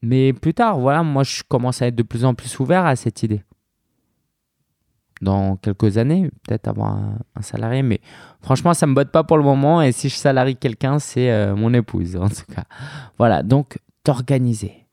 Mais 0.00 0.32
plus 0.32 0.54
tard, 0.54 0.78
voilà, 0.78 1.02
moi, 1.02 1.24
je 1.24 1.42
commence 1.46 1.82
à 1.82 1.88
être 1.88 1.96
de 1.96 2.02
plus 2.02 2.24
en 2.24 2.34
plus 2.34 2.58
ouvert 2.60 2.86
à 2.86 2.96
cette 2.96 3.22
idée. 3.22 3.42
dans 5.20 5.56
quelques 5.56 5.98
années, 5.98 6.30
peut-être 6.46 6.68
avoir 6.68 6.96
un, 7.34 7.42
salarié, 7.42 7.82
mais 7.82 8.00
franchement, 8.40 8.72
ça 8.72 8.86
me 8.86 8.94
botte 8.94 9.10
pas 9.10 9.24
pour 9.24 9.36
le 9.36 9.42
moment. 9.42 9.82
Et 9.82 9.92
si 9.92 10.08
je 10.08 10.14
salarie 10.14 10.56
quelqu'un, 10.56 10.98
c'est 11.00 11.52
mon 11.54 11.74
épouse, 11.74 12.16
en 12.16 12.28
tout 12.28 12.46
cas. 12.54 12.64
Voilà, 13.18 13.42
donc 13.42 13.78
t'organiser 14.04 14.87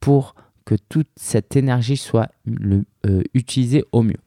pour 0.00 0.34
que 0.64 0.74
toute 0.88 1.08
cette 1.16 1.56
énergie 1.56 1.96
soit 1.96 2.30
euh, 3.06 3.22
utilisée 3.34 3.84
au 3.92 4.02
mieux. 4.02 4.20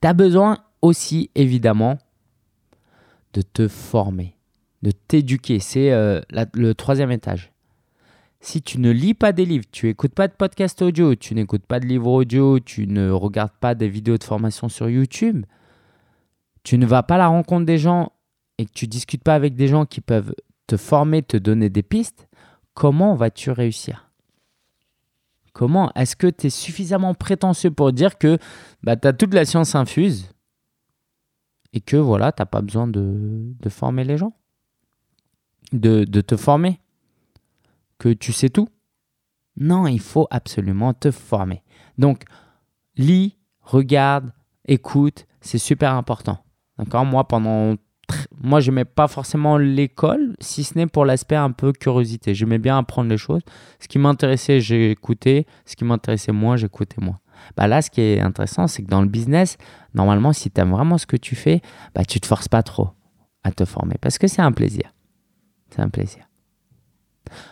Tu 0.00 0.08
as 0.08 0.12
besoin 0.12 0.58
aussi, 0.82 1.30
évidemment, 1.34 1.98
de 3.32 3.42
te 3.42 3.68
former, 3.68 4.36
de 4.82 4.90
t'éduquer. 4.90 5.58
C'est 5.58 5.92
euh, 5.92 6.20
le 6.54 6.74
troisième 6.74 7.10
étage. 7.10 7.52
Si 8.40 8.62
tu 8.62 8.78
ne 8.78 8.90
lis 8.90 9.14
pas 9.14 9.32
des 9.32 9.44
livres, 9.44 9.64
tu 9.72 9.86
n'écoutes 9.86 10.14
pas 10.14 10.28
de 10.28 10.32
podcast 10.32 10.80
audio, 10.82 11.14
tu 11.14 11.34
n'écoutes 11.34 11.66
pas 11.66 11.80
de 11.80 11.86
livres 11.86 12.10
audio, 12.10 12.60
tu 12.60 12.86
ne 12.86 13.10
regardes 13.10 13.56
pas 13.60 13.74
des 13.74 13.88
vidéos 13.88 14.18
de 14.18 14.24
formation 14.24 14.68
sur 14.68 14.88
YouTube, 14.88 15.44
tu 16.62 16.78
ne 16.78 16.86
vas 16.86 17.02
pas 17.02 17.16
à 17.16 17.18
la 17.18 17.28
rencontre 17.28 17.66
des 17.66 17.78
gens 17.78 18.12
et 18.58 18.66
que 18.66 18.72
tu 18.72 18.86
discutes 18.86 19.24
pas 19.24 19.34
avec 19.34 19.56
des 19.56 19.68
gens 19.68 19.84
qui 19.84 20.00
peuvent 20.00 20.34
te 20.66 20.76
former, 20.76 21.22
te 21.22 21.36
donner 21.36 21.70
des 21.70 21.82
pistes, 21.82 22.28
comment 22.74 23.14
vas-tu 23.14 23.50
réussir? 23.50 24.05
Comment 25.56 25.90
Est-ce 25.94 26.16
que 26.16 26.26
tu 26.26 26.48
es 26.48 26.50
suffisamment 26.50 27.14
prétentieux 27.14 27.70
pour 27.70 27.90
dire 27.90 28.18
que 28.18 28.36
bah, 28.82 28.94
tu 28.94 29.08
as 29.08 29.14
toute 29.14 29.32
la 29.32 29.46
science 29.46 29.74
infuse 29.74 30.28
et 31.72 31.80
que 31.80 31.96
voilà, 31.96 32.30
tu 32.30 32.42
n'as 32.42 32.46
pas 32.46 32.60
besoin 32.60 32.86
de, 32.86 33.54
former 33.70 34.04
les 34.04 34.18
gens 34.18 34.34
de, 35.72 36.04
de 36.04 36.20
te 36.20 36.36
former 36.36 36.78
que 37.96 38.10
tu 38.10 38.34
sais 38.34 38.50
tout. 38.50 38.68
Non, 39.56 39.86
il 39.86 39.98
faut 39.98 40.26
absolument 40.30 40.92
te 40.92 41.10
former. 41.10 41.62
Donc, 41.96 42.24
lis, 42.98 43.38
regarde, 43.62 44.34
écoute, 44.66 45.26
c'est 45.40 45.56
super 45.56 45.94
important. 45.94 46.44
D'accord? 46.76 47.06
Moi, 47.06 47.26
pendant. 47.26 47.76
Moi, 48.40 48.60
je 48.60 48.70
n'aimais 48.70 48.84
pas 48.84 49.08
forcément 49.08 49.58
l'école, 49.58 50.36
si 50.40 50.64
ce 50.64 50.78
n'est 50.78 50.86
pour 50.86 51.04
l'aspect 51.04 51.36
un 51.36 51.50
peu 51.50 51.72
curiosité. 51.72 52.34
J'aimais 52.34 52.58
bien 52.58 52.78
apprendre 52.78 53.10
les 53.10 53.18
choses. 53.18 53.42
Ce 53.80 53.88
qui 53.88 53.98
m'intéressait, 53.98 54.58
écouté. 54.90 55.46
Ce 55.64 55.74
qui 55.76 55.84
m'intéressait 55.84 56.32
moins, 56.32 56.56
j'écoutais 56.56 57.00
moins. 57.00 57.18
Bah 57.56 57.66
là, 57.66 57.82
ce 57.82 57.90
qui 57.90 58.00
est 58.00 58.20
intéressant, 58.20 58.66
c'est 58.66 58.82
que 58.82 58.88
dans 58.88 59.02
le 59.02 59.08
business, 59.08 59.58
normalement, 59.94 60.32
si 60.32 60.50
tu 60.50 60.60
aimes 60.60 60.70
vraiment 60.70 60.98
ce 60.98 61.06
que 61.06 61.16
tu 61.16 61.36
fais, 61.36 61.60
bah, 61.94 62.04
tu 62.04 62.20
te 62.20 62.26
forces 62.26 62.48
pas 62.48 62.62
trop 62.62 62.90
à 63.44 63.52
te 63.52 63.64
former 63.64 63.96
parce 64.00 64.18
que 64.18 64.26
c'est 64.26 64.42
un 64.42 64.52
plaisir. 64.52 64.92
C'est 65.70 65.80
un 65.80 65.88
plaisir. 65.88 66.28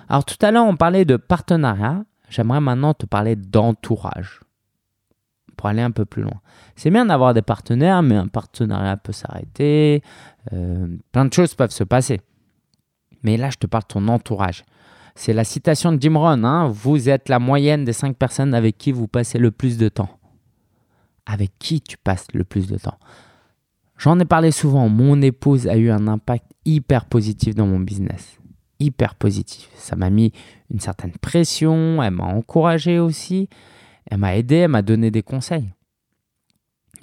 Alors 0.09 0.25
tout 0.25 0.37
à 0.41 0.51
l'heure, 0.51 0.67
on 0.67 0.77
parlait 0.77 1.05
de 1.05 1.17
partenariat. 1.17 2.05
J'aimerais 2.29 2.61
maintenant 2.61 2.95
te 2.95 3.07
parler 3.07 3.37
d'entourage 3.37 4.41
pour 5.55 5.69
aller 5.69 5.83
un 5.83 5.91
peu 5.91 6.05
plus 6.05 6.23
loin. 6.23 6.41
C'est 6.77 6.91
bien 6.91 7.07
d'avoir 7.07 7.35
des 7.35 7.43
partenaires, 7.43 8.03
mais 8.03 8.17
un 8.17 8.29
partenariat 8.29 8.97
peut 8.97 9.13
s'arrêter. 9.13 10.03
Euh, 10.53 10.87
plein 11.13 11.25
de 11.25 11.33
choses 11.33 11.55
peuvent 11.55 11.71
se 11.71 11.85
passer. 11.85 12.21
Mais 13.23 13.37
là, 13.37 13.51
je 13.51 13.57
te 13.57 13.67
parle 13.67 13.85
de 13.85 13.95
ton 13.95 14.09
entourage. 14.09 14.65
C'est 15.15 15.33
la 15.33 15.45
citation 15.45 15.93
de 15.93 16.03
Jim 16.03 16.17
Rohn. 16.17 16.45
Hein. 16.45 16.69
vous 16.69 17.09
êtes 17.09 17.29
la 17.29 17.39
moyenne 17.39 17.85
des 17.85 17.93
cinq 17.93 18.17
personnes 18.17 18.55
avec 18.55 18.77
qui 18.77 18.93
vous 18.93 19.09
passez 19.09 19.39
le 19.39 19.51
plus 19.51 19.79
de 19.79 19.89
temps. 19.89 20.19
Avec 21.27 21.53
qui 21.59 21.81
tu 21.81 21.97
passes 21.97 22.27
le 22.35 22.45
plus 22.45 22.67
de 22.67 22.77
temps? 22.77 22.99
J'en 23.97 24.19
ai 24.19 24.25
parlé 24.25 24.51
souvent. 24.51 24.89
Mon 24.89 25.23
épouse 25.23 25.69
a 25.69 25.77
eu 25.77 25.91
un 25.91 26.09
impact 26.09 26.47
hyper 26.65 27.07
positif 27.07 27.55
dans 27.55 27.67
mon 27.67 27.81
business 27.81 28.39
hyper 28.79 29.15
positif. 29.15 29.69
Ça 29.75 29.97
m'a 29.97 30.11
mis 30.11 30.33
une 30.71 30.81
certaine 30.81 31.13
pression, 31.13 32.03
elle 32.03 32.13
m'a 32.13 32.25
encouragé 32.25 32.99
aussi, 32.99 33.49
elle 34.07 34.19
m'a 34.19 34.37
aidé, 34.37 34.57
elle 34.57 34.71
m'a 34.71 34.83
donné 34.83 35.11
des 35.11 35.23
conseils. 35.23 35.73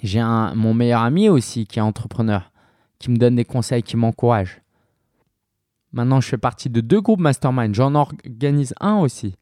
J'ai 0.02 0.20
mon 0.20 0.74
meilleur 0.74 1.02
ami 1.02 1.28
aussi 1.28 1.66
qui 1.66 1.78
est 1.78 1.82
entrepreneur, 1.82 2.50
qui 2.98 3.10
me 3.10 3.16
donne 3.16 3.36
des 3.36 3.44
conseils, 3.44 3.82
qui 3.82 3.96
m'encourage. 3.96 4.62
Maintenant, 5.92 6.20
je 6.20 6.28
fais 6.28 6.38
partie 6.38 6.70
de 6.70 6.80
deux 6.80 7.00
groupes 7.00 7.20
mastermind. 7.20 7.74
J'en 7.74 7.94
organise 7.94 8.74
un 8.80 8.96
aussi. 8.96 9.36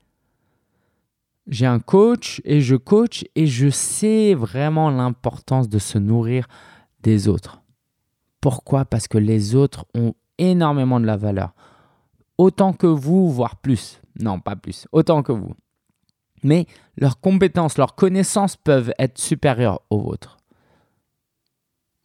J'ai 1.46 1.66
un 1.66 1.80
coach 1.80 2.42
et 2.44 2.60
je 2.60 2.76
coach 2.76 3.24
et 3.34 3.46
je 3.46 3.70
sais 3.70 4.34
vraiment 4.34 4.90
l'importance 4.90 5.68
de 5.68 5.78
se 5.78 5.98
nourrir 5.98 6.46
des 7.02 7.28
autres. 7.28 7.62
Pourquoi? 8.40 8.84
Parce 8.84 9.08
que 9.08 9.18
les 9.18 9.54
autres 9.54 9.86
ont 9.94 10.14
énormément 10.38 11.00
de 11.00 11.06
la 11.06 11.16
valeur 11.16 11.54
autant 12.40 12.72
que 12.72 12.86
vous, 12.86 13.30
voire 13.30 13.56
plus. 13.56 14.00
Non, 14.18 14.40
pas 14.40 14.56
plus, 14.56 14.88
autant 14.92 15.22
que 15.22 15.32
vous. 15.32 15.54
Mais 16.42 16.66
leurs 16.96 17.20
compétences, 17.20 17.78
leurs 17.78 17.94
connaissances 17.94 18.56
peuvent 18.56 18.92
être 18.98 19.18
supérieures 19.18 19.82
aux 19.90 20.00
vôtres. 20.00 20.38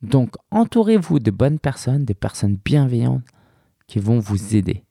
Donc, 0.01 0.35
entourez-vous 0.51 1.19
de 1.19 1.31
bonnes 1.31 1.59
personnes, 1.59 2.05
des 2.05 2.13
personnes 2.13 2.57
bienveillantes 2.63 3.23
qui 3.87 3.99
vont 3.99 4.19
vous 4.19 4.55
aider, 4.55 4.83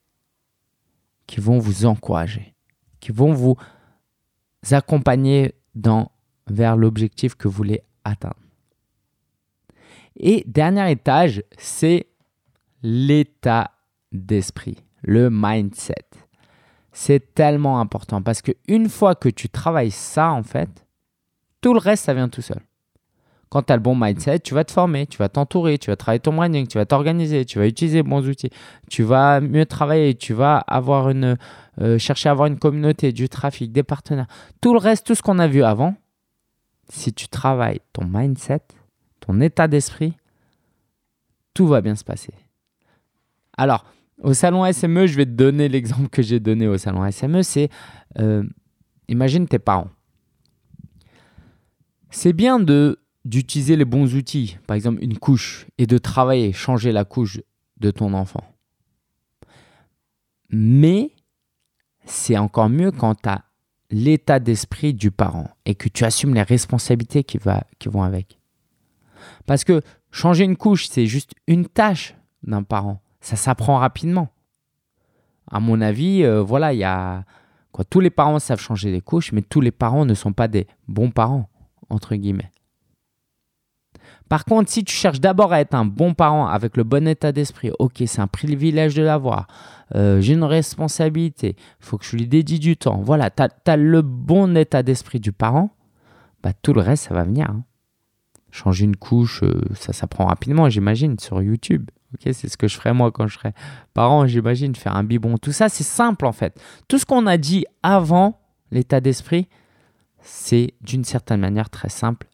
qui 1.27 1.41
vont 1.41 1.59
vous 1.59 1.87
encourager, 1.87 2.55
qui 3.01 3.13
vont 3.13 3.33
vous 3.33 3.57
accompagner 4.71 5.55
vers 6.47 6.77
l'objectif 6.77 7.35
que 7.35 7.49
vous 7.49 7.55
voulez 7.55 7.83
atteindre. 8.05 8.37
Et 10.17 10.45
dernier 10.47 10.91
étage, 10.91 11.43
c'est 11.59 12.07
l'état 12.83 13.73
d'esprit 14.13 14.79
le 15.05 15.29
mindset. 15.31 16.24
C'est 16.97 17.35
tellement 17.35 17.81
important 17.81 18.23
parce 18.23 18.41
qu'une 18.41 18.89
fois 18.89 19.17
que 19.17 19.29
tu 19.29 19.49
travailles 19.49 19.91
ça, 19.91 20.31
en 20.31 20.45
fait, 20.45 20.87
tout 21.61 21.75
le 21.75 21.81
reste, 21.81 22.05
ça 22.05 22.15
vient 22.15 22.29
tout 22.29 22.41
seul. 22.41 22.61
Quand 23.49 23.63
tu 23.63 23.73
as 23.73 23.77
le 23.77 23.83
bon 23.83 23.97
mindset, 23.97 24.39
tu 24.39 24.55
vas 24.55 24.63
te 24.63 24.71
former, 24.71 25.09
tu 25.09 25.19
vas 25.19 25.29
t'entourer, 25.29 25.77
tu 25.79 25.91
vas 25.91 25.97
travailler 25.97 26.21
ton 26.21 26.33
branding, 26.33 26.69
tu 26.69 26.79
vas 26.79 26.87
t'organiser, 26.87 27.45
tu 27.45 27.59
vas 27.59 27.67
utiliser 27.67 27.99
les 27.99 28.03
bons 28.05 28.29
outils, 28.29 28.51
tu 28.89 29.03
vas 29.03 29.41
mieux 29.41 29.67
travailler, 29.67 30.15
tu 30.15 30.35
vas 30.35 30.65
une, 31.11 31.37
euh, 31.81 31.99
chercher 31.99 32.29
à 32.29 32.33
avoir 32.33 32.47
une 32.47 32.61
communauté, 32.61 33.11
du 33.11 33.29
trafic, 33.29 33.73
des 33.73 33.83
partenaires. 33.83 34.29
Tout 34.61 34.73
le 34.73 34.79
reste, 34.79 35.05
tout 35.05 35.17
ce 35.17 35.23
qu'on 35.23 35.41
a 35.41 35.49
vu 35.49 35.65
avant, 35.65 35.97
si 36.89 37.13
tu 37.13 37.27
travailles 37.27 37.81
ton 37.93 38.05
mindset, 38.05 38.63
ton 39.19 39.41
état 39.41 39.67
d'esprit, 39.67 40.15
tout 41.55 41.67
va 41.67 41.81
bien 41.81 41.97
se 41.97 42.05
passer. 42.05 42.35
Alors, 43.57 43.85
au 44.23 44.35
salon 44.35 44.71
SME, 44.71 45.07
je 45.07 45.17
vais 45.17 45.27
te 45.27 45.31
donner 45.31 45.69
l'exemple 45.69 46.09
que 46.09 46.23
j'ai 46.23 46.41
donné 46.41 46.67
au 46.67 46.79
salon 46.79 47.11
SME, 47.11 47.43
c'est 47.43 47.69
euh, 48.19 48.45
imagine 49.09 49.47
tes 49.47 49.59
parents. 49.59 49.91
C'est 52.11 52.33
bien 52.33 52.61
de 52.61 53.01
d'utiliser 53.25 53.75
les 53.77 53.87
bons 53.87 54.15
outils, 54.15 54.59
par 54.67 54.77
exemple 54.77 55.03
une 55.03 55.17
couche, 55.17 55.67
et 55.79 55.87
de 55.87 55.97
travailler, 55.97 56.53
changer 56.53 56.93
la 56.93 57.05
couche 57.05 57.41
de 57.79 57.91
ton 57.91 58.13
enfant. 58.13 58.45
Mais 60.51 61.11
c'est 62.05 62.37
encore 62.37 62.69
mieux 62.69 62.91
quand 62.91 63.15
tu 63.15 63.29
as 63.31 63.45
l'état 63.91 64.41
d'esprit 64.41 64.93
du 64.93 65.11
parent 65.11 65.49
et 65.65 65.75
que 65.75 65.89
tu 65.89 66.05
assumes 66.05 66.35
les 66.35 66.43
responsabilités 66.43 67.25
qui, 67.25 67.39
va, 67.39 67.65
qui 67.79 67.89
vont 67.89 68.03
avec. 68.03 68.39
Parce 69.47 69.65
que 69.65 69.81
changer 70.11 70.45
une 70.45 70.57
couche, 70.57 70.89
c'est 70.89 71.07
juste 71.07 71.33
une 71.47 71.67
tâche 71.67 72.15
d'un 72.43 72.63
parent 72.63 73.01
ça 73.25 73.37
s'apprend 73.37 73.79
rapidement. 73.79 74.29
À 75.51 75.59
mon 75.59 75.81
avis, 75.81 76.25
euh, 76.25 76.43
voilà, 76.43 76.75
il 76.75 76.79
y 76.79 76.85
a 76.85 77.25
quoi, 77.73 77.83
tous 77.83 78.01
les 78.01 78.11
parents 78.11 78.39
savent 78.39 78.61
changer 78.61 78.91
les 78.91 79.01
couches, 79.01 79.33
mais 79.33 79.41
tous 79.41 79.63
les 79.63 79.71
parents 79.71 80.05
ne 80.05 80.13
sont 80.13 80.35
pas 80.35 80.47
des 80.47 80.67
bons 80.89 81.11
parents 81.11 81.49
entre 81.89 82.17
guillemets. 82.17 82.51
Par 84.29 84.45
contre, 84.45 84.71
si 84.71 84.85
tu 84.85 84.95
cherches 84.95 85.21
d'abord 85.21 85.55
à 85.55 85.61
être 85.61 85.75
un 85.75 85.87
bon 85.87 86.13
parent 86.13 86.47
avec 86.47 86.77
le 86.77 86.85
bon 86.85 87.09
état 87.09 87.33
d'esprit, 87.33 87.71
ok, 87.79 88.03
c'est 88.07 88.21
un 88.21 88.27
privilège 88.27 88.95
de 88.95 89.03
l'avoir, 89.03 89.47
euh, 89.95 90.21
j'ai 90.21 90.35
une 90.35 90.45
responsabilité, 90.45 91.57
il 91.59 91.85
faut 91.85 91.97
que 91.97 92.05
je 92.05 92.17
lui 92.17 92.27
dédie 92.27 92.59
du 92.59 92.77
temps, 92.77 93.01
voilà, 93.01 93.31
tu 93.31 93.43
as, 93.43 93.77
le 93.77 94.03
bon 94.03 94.55
état 94.55 94.83
d'esprit 94.83 95.21
du 95.21 95.33
parent, 95.33 95.71
bah, 96.43 96.53
tout 96.53 96.75
le 96.75 96.83
reste, 96.83 97.05
ça 97.05 97.15
va 97.15 97.25
venir. 97.25 97.49
Hein. 97.49 97.65
Changer 98.51 98.85
une 98.85 98.97
couche, 98.97 99.43
euh, 99.43 99.63
ça 99.75 99.95
s'apprend 99.95 100.27
rapidement, 100.27 100.69
j'imagine, 100.69 101.19
sur 101.19 101.41
YouTube 101.41 101.91
c'est 102.21 102.49
ce 102.49 102.57
que 102.57 102.69
je 102.69 102.77
ferais 102.77 102.95
moi 102.95 103.13
quand 103.13 103.27
je 103.27 103.39
serais 103.39 103.55
parent, 103.93 104.27
j'imagine, 104.27 104.75
faire 104.75 104.97
un 104.97 105.05
biberon. 105.05 105.39
Tout 105.39 105.53
ça, 105.53 105.69
c'est 105.69 105.85
simple 105.85 106.27
en 106.27 106.33
fait. 106.33 106.61
Tout 106.89 106.99
ce 106.99 107.07
qu'on 107.07 107.27
a 107.27 107.37
dit 107.37 107.65
avant 107.83 108.41
l'état 108.71 109.01
d'esprit, 109.01 109.49
c'est 110.21 110.75
d'une 110.81 111.05
certaine 111.05 111.41
manière 111.41 111.71
très 111.71 111.89
simple 111.89 112.29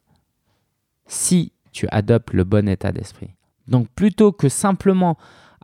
si 1.06 1.52
tu 1.72 1.86
adoptes 1.90 2.32
le 2.32 2.44
bon 2.44 2.68
état 2.68 2.92
d'esprit. 2.92 3.34
Donc 3.68 3.88
plutôt 3.90 4.32
que 4.32 4.48
simplement 4.48 5.16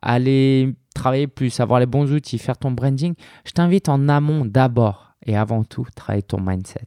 aller 0.02 0.75
travailler 0.94 1.26
plus, 1.26 1.61
avoir 1.61 1.80
les 1.80 1.87
bons 1.87 2.12
outils, 2.12 2.38
faire 2.38 2.56
ton 2.56 2.70
branding, 2.70 3.14
je 3.44 3.52
t'invite 3.52 3.88
en 3.88 4.08
amont 4.08 4.44
d'abord 4.44 5.14
et 5.25 5.37
avant 5.37 5.64
tout 5.64 5.87
travailler 5.94 6.23
ton 6.23 6.40
mindset. 6.40 6.87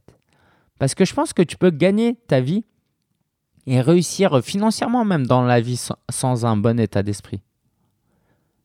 Parce 0.80 0.96
que 0.96 1.06
je 1.06 1.14
pense 1.14 1.34
que 1.34 1.42
tu 1.42 1.58
peux 1.58 1.72
gagner 1.72 2.16
ta 2.28 2.40
vie 2.40 2.66
et 3.70 3.82
réussir 3.82 4.44
financièrement 4.44 5.06
même 5.06 5.28
dans 5.28 5.44
la 5.44 5.62
vie 5.62 5.80
sans, 6.10 6.46
un 6.46 6.58
bon 6.58 6.80
état 6.80 7.04
d'esprit. 7.04 7.42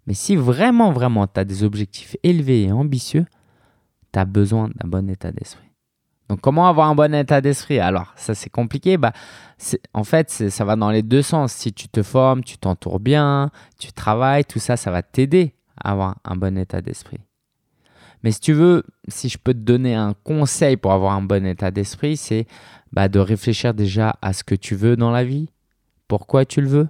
Mais 0.07 0.15
si 0.15 0.35
vraiment, 0.35 0.93
vraiment, 0.93 1.27
tu 1.27 1.39
as 1.39 1.45
des 1.45 1.63
objectifs 1.63 2.17
élevés 2.23 2.65
et 2.65 2.73
ambitieux, 2.73 3.27
tu 4.13 4.19
as 4.19 4.25
besoin 4.25 4.71
d'un 4.75 4.89
bon 4.89 5.09
état 5.11 5.31
d'esprit. 5.31 5.69
Donc 6.31 6.41
comment 6.41 6.69
avoir 6.69 6.89
un 6.89 6.95
bon 6.95 7.15
état 7.15 7.43
d'esprit? 7.43 7.81
Alors 7.81 8.15
ça 8.17 8.35
c'est 8.35 8.49
compliqué. 8.49 8.97
Bah, 8.97 9.13
en 9.93 10.05
fait 10.05 10.31
ça 10.31 10.65
va 10.65 10.75
dans 10.75 10.91
les 10.91 11.03
deux 11.03 11.21
sens. 11.21 11.53
Si 11.53 11.75
tu 11.75 11.89
te 11.89 12.03
formes, 12.03 12.43
tu 12.43 12.57
t'entoures 12.57 13.01
bien, 13.01 13.51
tu 13.79 13.93
travailles, 13.93 14.47
tout 14.47 14.59
ça, 14.59 14.79
ça 14.79 14.91
va 14.91 15.03
t'aider 15.03 15.55
à 15.77 15.93
avoir 15.93 16.17
un 16.25 16.37
bon 16.37 16.57
état 16.57 16.81
d'esprit. 16.81 17.21
Mais 18.25 18.33
si 18.33 18.41
tu 18.41 18.53
veux, 18.53 18.83
si 19.07 19.29
je 19.29 19.39
peux 19.39 19.55
te 19.55 19.59
donner 19.59 19.95
un 19.95 20.15
conseil 20.25 20.77
pour 20.77 20.93
avoir 20.93 21.13
un 21.13 21.23
bon 21.23 21.47
état 21.47 21.71
d'esprit, 21.71 22.17
c'est 22.17 22.49
bah, 22.93 23.09
de 23.09 23.21
réfléchir 23.21 23.73
déjà 23.73 24.19
à 24.21 24.33
ce 24.33 24.43
que 24.43 24.57
tu 24.57 24.75
veux 24.75 24.97
dans 24.97 25.13
la 25.13 25.23
vie, 25.23 25.49
pourquoi 26.09 26.45
tu 26.45 26.61
le 26.61 26.67
veux. 26.67 26.89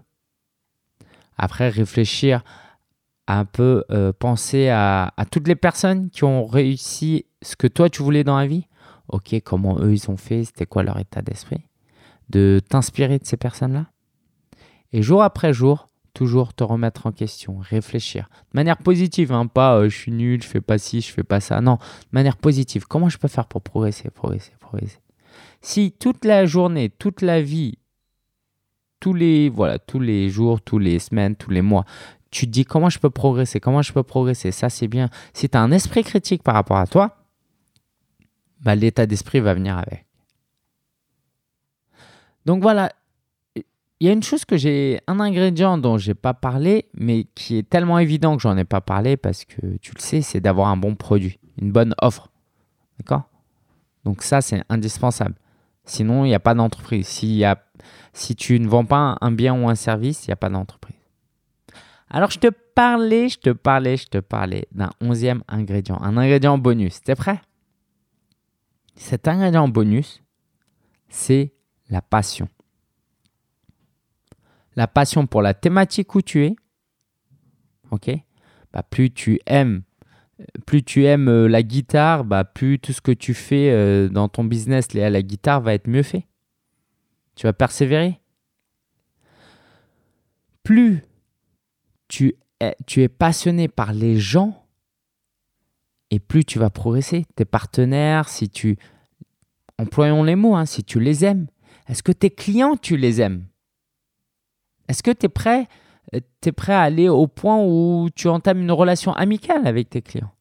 Après, 1.37 1.69
réfléchir 1.69 2.43
un 3.27 3.45
peu, 3.45 3.85
euh, 3.91 4.13
penser 4.19 4.71
à, 4.71 5.13
à 5.19 5.27
toutes 5.27 5.49
les 5.49 5.57
personnes 5.57 6.09
qui 6.09 6.25
ont 6.25 6.47
réussi 6.47 7.27
ce 7.43 7.57
que 7.57 7.67
toi 7.67 7.91
tu 7.91 8.03
voulais 8.03 8.25
dans 8.25 8.39
la 8.39 8.47
vie 8.47 8.67
ok, 9.09 9.41
comment 9.45 9.79
eux 9.81 9.93
ils 9.93 10.11
ont 10.11 10.17
fait, 10.17 10.45
c'était 10.45 10.67
quoi 10.67 10.83
leur 10.83 10.99
état 10.99 11.23
d'esprit, 11.23 11.63
de 12.31 12.61
t'inspirer 12.69 13.19
de 13.19 13.25
ces 13.25 13.37
personnes-là. 13.37 13.87
Et 14.93 15.03
jour 15.03 15.23
après 15.23 15.53
jour, 15.53 15.89
toujours 16.15 16.55
te 16.55 16.65
remettre 16.65 17.07
en 17.07 17.13
question, 17.13 17.59
réfléchir. 17.59 18.31
De 18.53 18.57
manière 18.57 18.79
positive, 18.79 19.33
hein, 19.33 19.47
pas 19.47 19.77
euh, 19.77 19.89
je 19.91 19.97
suis 19.97 20.13
nul, 20.13 20.43
je 20.43 20.49
fais 20.49 20.61
pas 20.61 20.79
ci, 20.79 21.01
je 21.01 21.13
fais 21.13 21.25
pas 21.25 21.41
ça. 21.41 21.61
Non, 21.61 21.75
de 21.75 22.09
manière 22.13 22.37
positive. 22.37 22.87
Comment 22.87 23.09
je 23.09 23.19
peux 23.19 23.29
faire 23.29 23.47
pour 23.47 23.61
progresser, 23.61 24.11
progresser, 24.11 24.53
progresser? 24.61 25.01
Si 25.61 25.93
toute 25.93 26.25
la 26.25 26.47
journée, 26.47 26.89
toute 26.89 27.21
la 27.21 27.43
vie, 27.43 27.79
tous 29.01 29.13
les, 29.13 29.51
voilà, 29.51 29.79
tous 29.79 30.01
les 30.01 30.31
jours, 30.31 30.63
tous 30.63 30.79
les 30.79 30.99
semaines, 30.99 31.37
tous 31.37 31.51
les 31.51 31.63
mois, 31.63 31.85
tu 32.31 32.47
te 32.47 32.51
dis 32.51 32.65
comment 32.65 32.89
je 32.89 32.99
peux 32.99 33.11
progresser, 33.11 33.61
comment 33.61 33.83
je 33.83 33.93
peux 33.93 34.03
progresser, 34.03 34.51
ça 34.51 34.71
c'est 34.71 34.89
bien. 34.89 35.11
Si 35.33 35.49
tu 35.49 35.59
as 35.59 35.61
un 35.61 35.73
esprit 35.73 36.05
critique 36.05 36.43
par 36.43 36.55
rapport 36.55 36.79
à 36.79 36.87
toi, 36.87 37.19
bah, 38.61 38.75
l'état 38.75 39.07
d'esprit 39.07 39.41
va 39.41 39.55
venir 39.55 39.77
avec. 39.77 40.07
Donc 42.47 42.63
voilà, 42.63 42.93
il 44.01 44.07
y 44.07 44.11
a 44.11 44.13
une 44.13 44.23
chose 44.23 44.45
que 44.45 44.57
j'ai, 44.57 45.01
un 45.07 45.21
ingrédient 45.21 45.79
dont 45.79 45.99
j'ai 45.99 46.15
pas 46.15 46.35
parlé, 46.35 46.89
mais 46.95 47.27
qui 47.35 47.59
est 47.59 47.69
tellement 47.69 47.99
évident 47.99 48.37
que 48.37 48.43
j'en 48.43 48.57
ai 48.57 48.65
pas 48.65 48.81
parlé 48.81 49.17
parce 49.17 49.45
que 49.45 49.77
tu 49.79 49.93
le 49.95 50.01
sais, 50.01 50.21
c'est 50.21 50.41
d'avoir 50.41 50.69
un 50.69 50.77
bon 50.77 50.95
produit, 50.95 51.39
une 51.61 51.73
bonne 51.73 51.95
offre. 52.03 52.31
D'accord? 52.99 53.23
Donc 54.05 54.23
ça, 54.23 54.41
c'est 54.41 54.63
indispensable. 54.69 55.35
Sinon, 55.85 56.25
il 56.25 56.29
n'y 56.29 56.35
a 56.35 56.41
pas 56.41 56.55
d'entreprise. 56.55 57.07
Si, 57.07 57.45
si 58.13 58.37
tu 58.37 58.59
ne 58.59 58.69
vends 58.69 58.85
pas 58.85 59.17
un 59.21 59.31
bien 59.31 59.55
ou 59.55 59.69
un 59.69 59.75
service, 59.75 60.27
il 60.27 60.31
n'y 60.31 60.35
a 60.35 60.37
pas 60.37 60.49
d'entreprise. 60.49 60.97
Alors, 62.09 62.31
je 62.31 62.39
te 62.39 62.49
parlais, 62.49 63.29
je 63.29 63.39
te 63.39 63.51
parlais, 63.51 63.97
je 63.97 64.07
te 64.07 64.19
parlais 64.19 64.67
d'un 64.73 64.91
onzième 65.01 65.43
ingrédient, 65.49 66.01
un 66.01 66.17
ingrédient 66.17 66.59
bonus. 66.59 67.01
T'es 67.03 67.15
prêt? 67.15 67.41
Cet 68.97 69.29
ingrédient 69.29 69.69
bonus, 69.69 70.23
c'est 71.09 71.53
la 71.91 72.03
passion. 72.03 72.49
La 74.77 74.87
passion 74.87 75.27
pour 75.27 75.43
la 75.43 75.55
thématique 75.55 76.15
où 76.15 76.23
tu 76.23 76.45
es. 76.45 76.57
Ok 77.91 78.11
bah, 78.73 78.83
Plus 78.83 79.11
tu 79.11 79.41
aimes 79.47 79.83
plus 80.67 80.83
tu 80.83 81.05
aimes 81.05 81.29
euh, 81.29 81.49
la 81.49 81.63
guitare, 81.63 82.25
bah, 82.25 82.45
plus 82.45 82.79
tout 82.79 82.93
ce 82.93 83.01
que 83.01 83.13
tu 83.13 83.35
fais 83.35 83.71
euh, 83.71 84.09
dans 84.09 84.29
ton 84.29 84.45
business 84.45 84.93
lié 84.93 85.03
à 85.03 85.11
la 85.11 85.23
guitare 85.23 85.61
va 85.61 85.75
être 85.75 85.89
mieux 85.89 86.03
fait. 86.03 86.27
Tu 87.37 87.47
vas 87.47 87.53
persévérer. 87.53 88.21
Plus 90.63 91.03
tu 92.09 92.37
es, 92.61 92.77
tu 92.87 93.03
es 93.03 93.09
passionné 93.09 93.69
par 93.69 93.93
les 93.93 94.19
gens, 94.19 94.67
et 96.11 96.19
plus 96.19 96.45
tu 96.45 96.59
vas 96.59 96.71
progresser. 96.71 97.27
Tes 97.35 97.45
partenaires, 97.45 98.29
si 98.29 98.49
tu... 98.49 98.79
Employons 99.79 100.23
les 100.23 100.37
mots, 100.37 100.55
hein, 100.55 100.67
si 100.67 100.85
tu 100.85 101.01
les 101.01 101.25
aimes. 101.25 101.49
Est-ce 101.89 102.05
que 102.05 102.13
tes 102.13 102.31
clients, 102.31 102.77
tu 102.77 102.97
les 102.97 103.21
aimes? 103.21 103.47
Est-ce 104.89 105.03
que 105.03 105.11
tu 105.11 105.27
es 105.27 105.29
prêt, 105.29 105.69
euh, 106.15 106.21
es 106.45 106.53
prêt 106.53 106.75
à 106.75 106.83
aller 106.83 107.09
au 107.09 107.27
point 107.27 107.59
où 107.59 108.09
tu 108.15 108.29
entames 108.29 108.61
une 108.61 108.73
relation 108.73 109.13
amicale 109.13 109.67
avec 109.67 109.91
tes 109.91 110.03
clients? 110.03 110.33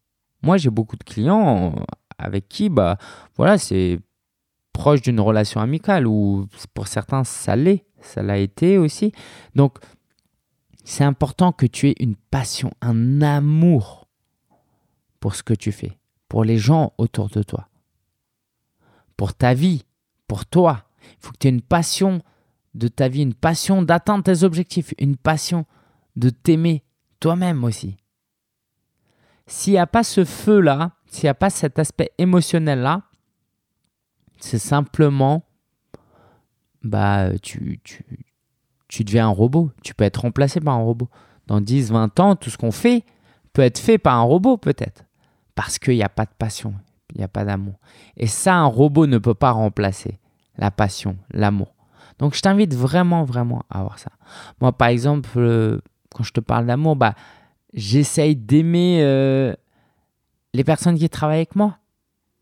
Moi, 0.41 0.57
j'ai 0.57 0.69
beaucoup 0.69 0.97
de 0.97 1.03
clients 1.03 1.75
avec 2.17 2.49
qui, 2.49 2.69
bah, 2.69 2.97
voilà, 3.35 3.57
c'est 3.57 3.99
proche 4.73 5.01
d'une 5.01 5.19
relation 5.19 5.61
amicale 5.61 6.07
ou 6.07 6.47
pour 6.73 6.87
certains, 6.87 7.23
ça 7.23 7.55
l'est. 7.55 7.85
Ça 8.01 8.21
l'a 8.21 8.37
été 8.37 8.77
aussi. 8.77 9.13
Donc, 9.55 9.77
c'est 10.83 11.03
important 11.05 11.51
que 11.51 11.65
tu 11.65 11.89
aies 11.89 11.95
une 11.99 12.15
passion, 12.15 12.71
un 12.81 13.21
amour 13.21 14.07
pour 15.19 15.35
ce 15.35 15.43
que 15.43 15.53
tu 15.53 15.71
fais, 15.71 15.97
pour 16.27 16.43
les 16.43 16.57
gens 16.57 16.91
autour 16.97 17.29
de 17.29 17.43
toi, 17.43 17.69
pour 19.15 19.33
ta 19.33 19.53
vie, 19.53 19.85
pour 20.27 20.45
toi. 20.45 20.83
Il 21.01 21.17
faut 21.19 21.31
que 21.31 21.37
tu 21.37 21.47
aies 21.47 21.51
une 21.51 21.61
passion 21.61 22.21
de 22.73 22.87
ta 22.87 23.07
vie, 23.07 23.21
une 23.21 23.33
passion 23.33 23.81
d'atteindre 23.81 24.23
tes 24.23 24.43
objectifs, 24.43 24.93
une 24.97 25.17
passion 25.17 25.65
de 26.15 26.29
t'aimer 26.29 26.83
toi-même 27.19 27.63
aussi. 27.63 27.97
S'il 29.45 29.73
n'y 29.73 29.79
a 29.79 29.87
pas 29.87 30.03
ce 30.03 30.25
feu-là, 30.25 30.91
s'il 31.07 31.25
n'y 31.25 31.29
a 31.29 31.35
pas 31.35 31.49
cet 31.49 31.79
aspect 31.79 32.11
émotionnel-là, 32.17 33.03
c'est 34.39 34.59
simplement, 34.59 35.43
bah, 36.83 37.37
tu, 37.41 37.79
tu, 37.83 38.25
tu 38.87 39.03
deviens 39.03 39.27
un 39.27 39.31
robot. 39.31 39.71
Tu 39.83 39.93
peux 39.93 40.03
être 40.03 40.21
remplacé 40.21 40.59
par 40.59 40.75
un 40.75 40.83
robot. 40.83 41.09
Dans 41.47 41.61
10, 41.61 41.91
20 41.91 42.19
ans, 42.19 42.35
tout 42.35 42.49
ce 42.49 42.57
qu'on 42.57 42.71
fait 42.71 43.03
peut 43.53 43.61
être 43.61 43.79
fait 43.79 43.97
par 43.97 44.17
un 44.17 44.23
robot 44.23 44.57
peut-être 44.57 45.05
parce 45.55 45.79
qu'il 45.79 45.95
n'y 45.95 46.03
a 46.03 46.09
pas 46.09 46.25
de 46.25 46.33
passion, 46.37 46.73
il 47.11 47.17
n'y 47.19 47.23
a 47.23 47.27
pas 47.27 47.45
d'amour. 47.45 47.75
Et 48.17 48.27
ça, 48.27 48.55
un 48.55 48.65
robot 48.65 49.07
ne 49.07 49.17
peut 49.17 49.33
pas 49.33 49.51
remplacer 49.51 50.19
la 50.57 50.71
passion, 50.71 51.17
l'amour. 51.31 51.72
Donc 52.19 52.35
je 52.35 52.41
t'invite 52.41 52.73
vraiment, 52.73 53.23
vraiment 53.23 53.63
à 53.69 53.79
avoir 53.79 53.99
ça. 53.99 54.11
Moi, 54.61 54.71
par 54.71 54.89
exemple, 54.89 55.29
euh, 55.37 55.79
quand 56.13 56.23
je 56.23 56.31
te 56.31 56.39
parle 56.39 56.65
d'amour, 56.65 56.95
bah, 56.95 57.15
j'essaye 57.73 58.35
d'aimer 58.35 58.99
euh, 59.01 59.53
les 60.53 60.63
personnes 60.63 60.97
qui 60.97 61.09
travaillent 61.09 61.37
avec 61.37 61.55
moi. 61.55 61.77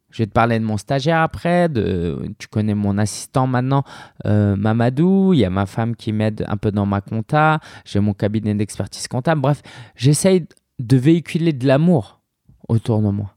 Je 0.09 0.23
vais 0.23 0.27
te 0.27 0.33
parler 0.33 0.59
de 0.59 0.65
mon 0.65 0.75
stagiaire 0.75 1.21
après, 1.21 1.69
de, 1.69 2.33
tu 2.37 2.49
connais 2.49 2.75
mon 2.75 2.97
assistant 2.97 3.47
maintenant, 3.47 3.83
euh, 4.25 4.57
Mamadou, 4.57 5.33
il 5.33 5.39
y 5.39 5.45
a 5.45 5.49
ma 5.49 5.65
femme 5.65 5.95
qui 5.95 6.11
m'aide 6.11 6.43
un 6.49 6.57
peu 6.57 6.69
dans 6.69 6.85
ma 6.85 6.99
compta, 6.99 7.61
j'ai 7.85 8.01
mon 8.01 8.13
cabinet 8.13 8.53
d'expertise 8.53 9.07
comptable, 9.07 9.39
bref, 9.39 9.61
j'essaye 9.95 10.47
de 10.79 10.97
véhiculer 10.97 11.53
de 11.53 11.65
l'amour 11.65 12.19
autour 12.67 13.01
de 13.01 13.09
moi. 13.09 13.35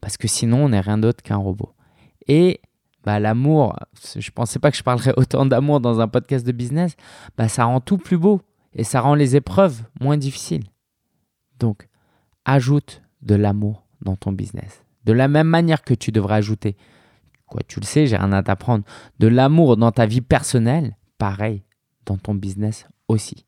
Parce 0.00 0.16
que 0.16 0.28
sinon, 0.28 0.66
on 0.66 0.68
n'est 0.68 0.80
rien 0.80 0.96
d'autre 0.96 1.22
qu'un 1.24 1.36
robot. 1.36 1.74
Et 2.28 2.60
bah, 3.04 3.18
l'amour, 3.18 3.76
je 4.16 4.30
pensais 4.30 4.58
pas 4.58 4.70
que 4.70 4.76
je 4.76 4.82
parlerais 4.82 5.14
autant 5.16 5.46
d'amour 5.46 5.80
dans 5.80 6.00
un 6.00 6.08
podcast 6.08 6.46
de 6.46 6.52
business, 6.52 6.96
bah, 7.36 7.48
ça 7.48 7.64
rend 7.64 7.80
tout 7.80 7.98
plus 7.98 8.18
beau 8.18 8.40
et 8.74 8.84
ça 8.84 9.00
rend 9.00 9.14
les 9.14 9.36
épreuves 9.36 9.82
moins 10.00 10.16
difficiles. 10.16 10.64
Donc, 11.58 11.88
ajoute 12.44 13.02
de 13.22 13.34
l'amour 13.34 13.86
dans 14.02 14.16
ton 14.16 14.32
business. 14.32 14.84
De 15.04 15.12
la 15.12 15.28
même 15.28 15.48
manière 15.48 15.82
que 15.82 15.94
tu 15.94 16.12
devrais 16.12 16.36
ajouter, 16.36 16.76
quoi, 17.46 17.62
tu 17.66 17.80
le 17.80 17.86
sais, 17.86 18.06
j'ai 18.06 18.16
rien 18.16 18.32
à 18.32 18.42
t'apprendre, 18.42 18.84
de 19.18 19.28
l'amour 19.28 19.76
dans 19.76 19.92
ta 19.92 20.06
vie 20.06 20.20
personnelle, 20.20 20.96
pareil, 21.18 21.64
dans 22.06 22.16
ton 22.16 22.34
business 22.34 22.86
aussi. 23.08 23.46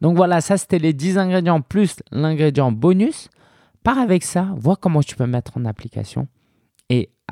Donc 0.00 0.16
voilà, 0.16 0.40
ça 0.40 0.56
c'était 0.56 0.78
les 0.78 0.92
10 0.92 1.18
ingrédients 1.18 1.60
plus 1.60 1.96
l'ingrédient 2.10 2.72
bonus. 2.72 3.28
Pars 3.82 3.98
avec 3.98 4.24
ça, 4.24 4.48
vois 4.56 4.76
comment 4.76 5.02
tu 5.02 5.16
peux 5.16 5.26
mettre 5.26 5.56
en 5.56 5.64
application. 5.64 6.28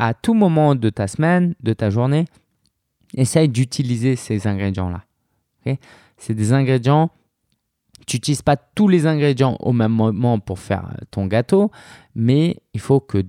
À 0.01 0.15
tout 0.15 0.33
moment 0.33 0.77
de 0.77 0.91
ta 0.91 1.09
semaine, 1.09 1.55
de 1.61 1.73
ta 1.73 1.91
journée, 1.91 2.25
essaye 3.15 3.49
d'utiliser 3.49 4.15
ces 4.15 4.47
ingrédients-là. 4.47 5.05
c'est 6.17 6.35
des 6.35 6.53
ingrédients, 6.53 7.11
tu 8.07 8.17
n'utilises 8.17 8.43
pas 8.43 8.57
tous 8.57 8.87
les 8.87 9.07
ingrédients 9.07 9.57
au 9.59 9.73
même 9.73 9.93
moment 9.93 10.39
pour 10.39 10.61
faire 10.61 10.97
ton 11.11 11.27
gâteau, 11.27 11.73
mais 12.15 12.57
il 12.75 12.81
faut 12.81 13.01
que 13.01 13.25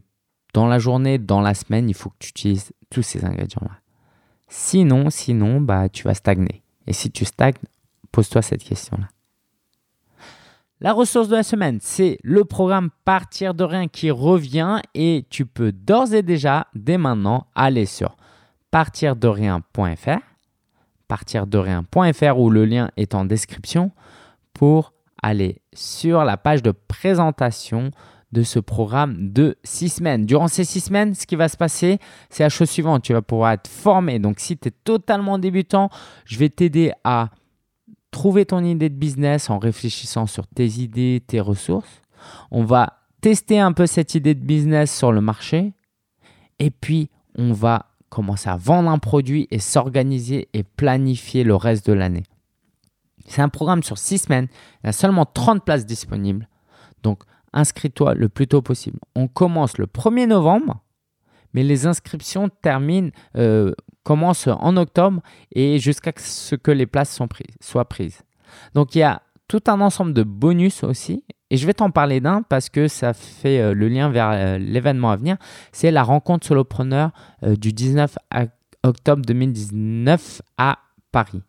dans 0.53 0.67
la 0.67 0.77
journée, 0.77 1.17
dans 1.17 1.41
la 1.41 1.55
semaine, 1.55 1.89
il 1.89 1.95
faut 1.95 2.11
que 2.11 2.17
tu 2.19 2.29
utilises 2.29 2.71
tous 2.91 3.01
ces 3.01 3.25
ingrédients-là. 3.25 3.79
Sinon, 4.47 5.09
sinon, 5.09 5.61
bah, 5.61 5.89
tu 5.89 6.03
vas 6.03 6.13
stagner. 6.13 6.61
Et 6.87 6.93
si 6.93 7.09
tu 7.09 7.25
stagnes, 7.25 7.53
pose-toi 8.11 8.43
cette 8.43 8.63
question-là. 8.63 9.07
La 10.81 10.93
ressource 10.93 11.27
de 11.27 11.35
la 11.35 11.43
semaine, 11.43 11.79
c'est 11.81 12.17
le 12.23 12.45
programme 12.45 12.89
Partir 13.03 13.53
de 13.53 13.65
rien 13.65 13.89
qui 13.89 14.11
revient 14.11 14.79
et 14.93 15.25
tu 15.29 15.45
peux 15.45 15.73
d'ores 15.73 16.13
et 16.13 16.23
déjà, 16.23 16.67
dès 16.73 16.97
maintenant, 16.97 17.47
aller 17.53 17.85
sur 17.85 18.15
partirderien.fr, 18.71 20.19
partirderien.fr 21.09 22.39
où 22.39 22.49
le 22.49 22.63
lien 22.63 22.91
est 22.95 23.13
en 23.13 23.25
description 23.25 23.91
pour 24.53 24.93
aller 25.21 25.61
sur 25.73 26.23
la 26.23 26.37
page 26.37 26.63
de 26.63 26.71
présentation 26.71 27.91
de 28.31 28.43
ce 28.43 28.59
programme 28.59 29.33
de 29.33 29.57
six 29.65 29.89
semaines. 29.89 30.25
Durant 30.25 30.47
ces 30.47 30.63
six 30.63 30.79
semaines, 30.79 31.13
ce 31.13 31.25
qui 31.25 31.35
va 31.35 31.49
se 31.49 31.57
passer, 31.57 31.99
c'est 32.29 32.43
la 32.43 32.49
chose 32.49 32.69
suivante. 32.69 33.03
Tu 33.03 33.11
vas 33.11 33.21
pouvoir 33.21 33.51
être 33.51 33.67
formé. 33.67 34.19
Donc, 34.19 34.39
si 34.39 34.57
tu 34.57 34.69
es 34.69 34.71
totalement 34.71 35.39
débutant, 35.39 35.89
je 36.23 36.37
vais 36.39 36.47
t'aider 36.47 36.93
à 37.03 37.31
trouver 38.11 38.45
ton 38.45 38.63
idée 38.63 38.89
de 38.89 38.95
business 38.95 39.49
en 39.49 39.59
réfléchissant 39.59 40.25
sur 40.25 40.47
tes 40.47 40.67
idées, 40.67 41.23
tes 41.25 41.39
ressources. 41.39 42.01
On 42.51 42.63
va 42.63 42.99
tester 43.21 43.59
un 43.59 43.71
peu 43.71 43.85
cette 43.85 44.15
idée 44.15 44.35
de 44.35 44.43
business 44.43 44.95
sur 44.95 45.11
le 45.11 45.21
marché 45.21 45.73
Et 46.59 46.71
puis, 46.71 47.09
on 47.37 47.53
va 47.53 47.87
commencer 48.09 48.49
à 48.49 48.57
vendre 48.57 48.89
un 48.89 48.97
produit 48.97 49.47
et 49.51 49.59
s'organiser 49.59 50.49
et 50.53 50.63
planifier 50.63 51.43
le 51.43 51.55
reste 51.55 51.87
de 51.87 51.93
l'année. 51.93 52.23
C'est 53.27 53.41
un 53.41 53.49
programme 53.49 53.83
sur 53.83 53.97
six 53.97 54.17
semaines. 54.17 54.47
Il 54.83 54.87
y 54.87 54.89
a 54.89 54.93
seulement 54.93 55.25
30 55.25 55.63
places 55.63 55.85
disponibles. 55.85 56.49
Donc, 57.03 57.23
inscris-toi 57.53 58.15
le 58.15 58.29
plus 58.29 58.47
tôt 58.47 58.61
possible. 58.61 58.99
On 59.15 59.27
commence 59.27 59.77
le 59.77 59.85
1er 59.85 60.27
novembre, 60.27 60.81
mais 61.53 61.63
les 61.63 61.85
inscriptions 61.85 62.49
terminent, 62.61 63.11
euh, 63.37 63.73
commencent 64.03 64.47
en 64.47 64.77
octobre 64.77 65.21
et 65.53 65.79
jusqu'à 65.79 66.11
ce 66.17 66.55
que 66.55 66.71
les 66.71 66.85
places 66.85 67.19
soient 67.61 67.85
prises. 67.85 68.21
Donc, 68.73 68.95
il 68.95 68.99
y 68.99 69.03
a 69.03 69.21
tout 69.47 69.61
un 69.67 69.81
ensemble 69.81 70.13
de 70.13 70.23
bonus 70.23 70.83
aussi. 70.83 71.23
Et 71.51 71.57
je 71.57 71.65
vais 71.65 71.73
t'en 71.73 71.89
parler 71.89 72.19
d'un 72.19 72.43
parce 72.43 72.69
que 72.69 72.87
ça 72.87 73.13
fait 73.13 73.59
euh, 73.59 73.73
le 73.73 73.87
lien 73.87 74.09
vers 74.09 74.29
euh, 74.31 74.57
l'événement 74.59 75.09
à 75.09 75.15
venir. 75.15 75.37
C'est 75.71 75.89
la 75.89 76.03
rencontre 76.03 76.45
solopreneur 76.45 77.11
du 77.41 77.73
19 77.73 78.17
octobre 78.83 79.23
2019 79.25 80.41
à 80.57 80.77
Paris 81.11 81.41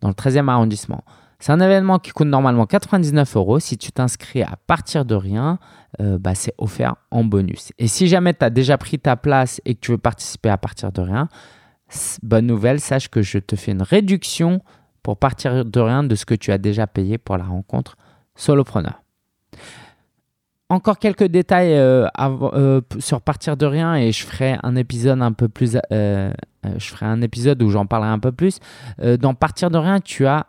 dans 0.00 0.08
le 0.08 0.14
13e 0.14 0.48
arrondissement. 0.48 1.04
C'est 1.38 1.52
un 1.52 1.60
événement 1.60 1.98
qui 1.98 2.12
coûte 2.12 2.28
normalement 2.28 2.66
99 2.66 3.36
euros. 3.36 3.60
Si 3.60 3.76
tu 3.76 3.92
t'inscris 3.92 4.42
à 4.42 4.56
partir 4.66 5.04
de 5.04 5.14
rien, 5.14 5.58
euh, 6.00 6.18
bah, 6.18 6.34
c'est 6.34 6.54
offert 6.58 6.96
en 7.10 7.24
bonus. 7.24 7.72
Et 7.78 7.88
si 7.88 8.08
jamais 8.08 8.32
tu 8.32 8.44
as 8.44 8.50
déjà 8.50 8.78
pris 8.78 8.98
ta 8.98 9.16
place 9.16 9.60
et 9.64 9.74
que 9.74 9.80
tu 9.80 9.90
veux 9.92 9.98
participer 9.98 10.48
à 10.48 10.56
partir 10.56 10.92
de 10.92 11.02
rien, 11.02 11.28
bonne 12.22 12.46
nouvelle, 12.46 12.80
sache 12.80 13.08
que 13.08 13.22
je 13.22 13.38
te 13.38 13.54
fais 13.54 13.72
une 13.72 13.82
réduction 13.82 14.60
pour 15.02 15.18
partir 15.18 15.64
de 15.64 15.80
rien 15.80 16.02
de 16.02 16.14
ce 16.14 16.24
que 16.24 16.34
tu 16.34 16.52
as 16.52 16.58
déjà 16.58 16.86
payé 16.86 17.18
pour 17.18 17.36
la 17.36 17.44
rencontre 17.44 17.96
solopreneur. 18.34 19.02
Encore 20.68 20.98
quelques 20.98 21.26
détails 21.26 21.74
euh, 21.74 22.08
euh, 22.18 22.80
sur 22.98 23.20
partir 23.20 23.56
de 23.56 23.66
rien 23.66 23.94
et 23.94 24.10
je 24.10 24.24
ferai 24.26 24.58
un 24.64 24.74
épisode 24.74 25.22
un 25.22 25.30
peu 25.30 25.48
plus 25.48 25.78
je 25.92 26.88
ferai 26.88 27.06
un 27.06 27.22
épisode 27.22 27.62
où 27.62 27.70
j'en 27.70 27.86
parlerai 27.86 28.10
un 28.10 28.18
peu 28.18 28.32
plus. 28.32 28.58
Dans 28.98 29.34
Partir 29.34 29.70
de 29.70 29.78
rien, 29.78 30.00
tu 30.00 30.26
as 30.26 30.48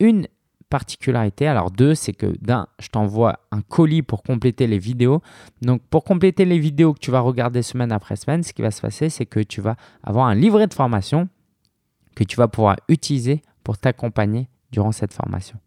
une 0.00 0.26
particularité. 0.68 1.46
Alors 1.46 1.70
deux, 1.70 1.94
c'est 1.94 2.12
que 2.12 2.26
d'un, 2.40 2.66
je 2.78 2.88
t'envoie 2.88 3.40
un 3.52 3.62
colis 3.62 4.02
pour 4.02 4.22
compléter 4.22 4.66
les 4.66 4.78
vidéos. 4.78 5.22
Donc 5.62 5.82
pour 5.82 6.04
compléter 6.04 6.44
les 6.44 6.58
vidéos 6.58 6.92
que 6.92 6.98
tu 6.98 7.10
vas 7.10 7.20
regarder 7.20 7.62
semaine 7.62 7.92
après 7.92 8.16
semaine, 8.16 8.42
ce 8.42 8.52
qui 8.52 8.62
va 8.62 8.70
se 8.70 8.80
passer, 8.80 9.08
c'est 9.08 9.26
que 9.26 9.40
tu 9.40 9.60
vas 9.60 9.76
avoir 10.02 10.26
un 10.26 10.34
livret 10.34 10.66
de 10.66 10.74
formation 10.74 11.28
que 12.14 12.24
tu 12.24 12.36
vas 12.36 12.48
pouvoir 12.48 12.76
utiliser 12.88 13.42
pour 13.62 13.78
t'accompagner 13.78 14.48
durant 14.72 14.92
cette 14.92 15.12
formation. 15.12 15.58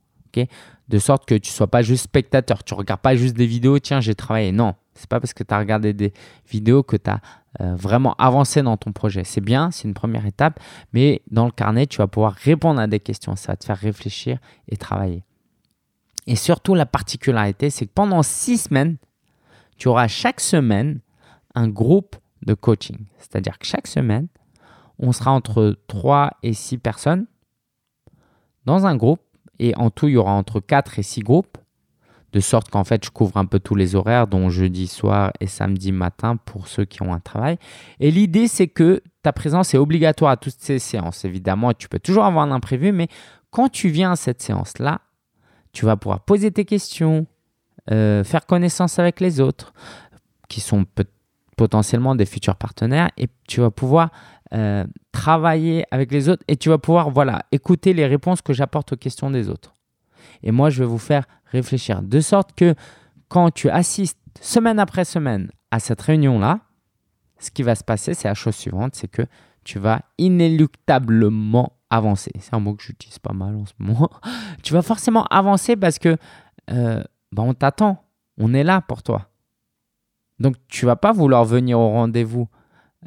de 0.87 0.99
sorte 0.99 1.25
que 1.25 1.35
tu 1.35 1.51
ne 1.51 1.53
sois 1.53 1.67
pas 1.67 1.81
juste 1.81 2.03
spectateur. 2.05 2.63
Tu 2.63 2.73
ne 2.73 2.79
regardes 2.79 3.01
pas 3.01 3.15
juste 3.15 3.35
des 3.35 3.45
vidéos, 3.45 3.79
tiens, 3.79 3.99
j'ai 3.99 4.15
travaillé. 4.15 4.51
Non, 4.51 4.75
c'est 4.93 5.09
pas 5.09 5.19
parce 5.19 5.33
que 5.33 5.43
tu 5.43 5.53
as 5.53 5.59
regardé 5.59 5.93
des 5.93 6.13
vidéos 6.49 6.83
que 6.83 6.97
tu 6.97 7.09
as 7.09 7.21
euh, 7.61 7.75
vraiment 7.75 8.13
avancé 8.19 8.61
dans 8.61 8.77
ton 8.77 8.91
projet. 8.91 9.23
C'est 9.23 9.41
bien, 9.41 9.71
c'est 9.71 9.87
une 9.87 9.93
première 9.93 10.25
étape, 10.25 10.59
mais 10.93 11.21
dans 11.31 11.45
le 11.45 11.51
carnet, 11.51 11.87
tu 11.87 11.97
vas 11.97 12.07
pouvoir 12.07 12.33
répondre 12.33 12.79
à 12.79 12.87
des 12.87 12.99
questions. 12.99 13.35
Ça 13.35 13.53
va 13.53 13.55
te 13.57 13.65
faire 13.65 13.77
réfléchir 13.77 14.37
et 14.67 14.77
travailler. 14.77 15.23
Et 16.27 16.35
surtout, 16.35 16.75
la 16.75 16.85
particularité, 16.85 17.71
c'est 17.71 17.87
que 17.87 17.93
pendant 17.93 18.21
six 18.21 18.59
semaines, 18.59 18.97
tu 19.77 19.87
auras 19.87 20.07
chaque 20.07 20.41
semaine 20.41 20.99
un 21.55 21.67
groupe 21.67 22.15
de 22.45 22.53
coaching. 22.53 22.97
C'est-à-dire 23.17 23.57
que 23.57 23.65
chaque 23.65 23.87
semaine, 23.87 24.27
on 24.99 25.11
sera 25.11 25.31
entre 25.31 25.75
3 25.87 26.37
et 26.43 26.53
6 26.53 26.77
personnes 26.77 27.25
dans 28.65 28.85
un 28.85 28.95
groupe. 28.95 29.21
Et 29.57 29.75
en 29.75 29.89
tout, 29.89 30.07
il 30.07 30.13
y 30.13 30.17
aura 30.17 30.33
entre 30.33 30.59
4 30.59 30.99
et 30.99 31.03
6 31.03 31.21
groupes 31.21 31.57
de 32.31 32.39
sorte 32.39 32.69
qu'en 32.69 32.83
fait, 32.83 33.03
je 33.03 33.09
couvre 33.09 33.37
un 33.37 33.45
peu 33.45 33.59
tous 33.59 33.75
les 33.75 33.95
horaires, 33.95 34.27
dont 34.27 34.49
jeudi 34.49 34.87
soir 34.87 35.31
et 35.39 35.47
samedi 35.47 35.91
matin 35.91 36.37
pour 36.37 36.67
ceux 36.67 36.85
qui 36.85 37.01
ont 37.01 37.13
un 37.13 37.19
travail. 37.19 37.57
Et 37.99 38.11
l'idée, 38.11 38.47
c'est 38.47 38.67
que 38.67 39.01
ta 39.23 39.33
présence 39.33 39.73
est 39.73 39.77
obligatoire 39.77 40.31
à 40.31 40.37
toutes 40.37 40.55
ces 40.59 40.79
séances. 40.79 41.25
Évidemment, 41.25 41.73
tu 41.73 41.89
peux 41.89 41.99
toujours 41.99 42.25
avoir 42.25 42.43
un 42.45 42.51
imprévu, 42.51 42.91
mais 42.91 43.07
quand 43.49 43.69
tu 43.69 43.89
viens 43.89 44.11
à 44.11 44.15
cette 44.15 44.41
séance-là, 44.41 45.01
tu 45.71 45.85
vas 45.85 45.97
pouvoir 45.97 46.21
poser 46.21 46.51
tes 46.51 46.65
questions, 46.65 47.25
euh, 47.91 48.23
faire 48.23 48.45
connaissance 48.45 48.99
avec 48.99 49.19
les 49.19 49.39
autres, 49.39 49.73
qui 50.47 50.61
sont 50.61 50.85
potentiellement 51.57 52.15
des 52.15 52.25
futurs 52.25 52.55
partenaires, 52.55 53.09
et 53.17 53.27
tu 53.47 53.61
vas 53.61 53.71
pouvoir 53.71 54.11
euh, 54.53 54.85
travailler 55.11 55.85
avec 55.91 56.11
les 56.11 56.29
autres, 56.29 56.43
et 56.47 56.57
tu 56.57 56.69
vas 56.69 56.77
pouvoir 56.77 57.09
voilà, 57.09 57.43
écouter 57.51 57.93
les 57.93 58.05
réponses 58.05 58.41
que 58.41 58.53
j'apporte 58.53 58.93
aux 58.93 58.97
questions 58.97 59.29
des 59.31 59.49
autres. 59.49 59.73
Et 60.43 60.51
moi, 60.51 60.69
je 60.69 60.83
vais 60.83 60.89
vous 60.89 60.97
faire 60.97 61.25
réfléchir. 61.45 62.01
De 62.01 62.19
sorte 62.19 62.53
que 62.53 62.75
quand 63.27 63.51
tu 63.51 63.69
assistes 63.69 64.19
semaine 64.41 64.79
après 64.79 65.05
semaine 65.05 65.51
à 65.71 65.79
cette 65.79 66.01
réunion-là, 66.01 66.61
ce 67.39 67.51
qui 67.51 67.63
va 67.63 67.75
se 67.75 67.83
passer, 67.83 68.13
c'est 68.13 68.27
la 68.27 68.33
chose 68.33 68.55
suivante, 68.55 68.95
c'est 68.95 69.07
que 69.07 69.23
tu 69.63 69.79
vas 69.79 70.01
inéluctablement 70.17 71.73
avancer. 71.89 72.31
C'est 72.39 72.53
un 72.53 72.59
mot 72.59 72.75
que 72.75 72.83
j'utilise 72.83 73.19
pas 73.19 73.33
mal 73.33 73.55
en 73.55 73.65
ce 73.65 73.73
moment. 73.79 74.09
tu 74.63 74.73
vas 74.73 74.81
forcément 74.81 75.25
avancer 75.25 75.75
parce 75.75 75.99
que 75.99 76.17
euh, 76.71 77.03
bah, 77.31 77.43
on 77.43 77.53
t'attend, 77.53 78.03
on 78.37 78.53
est 78.53 78.63
là 78.63 78.81
pour 78.81 79.03
toi. 79.03 79.29
Donc 80.39 80.55
tu 80.67 80.85
vas 80.85 80.95
pas 80.95 81.11
vouloir 81.11 81.45
venir 81.45 81.79
au 81.79 81.89
rendez-vous 81.89 82.47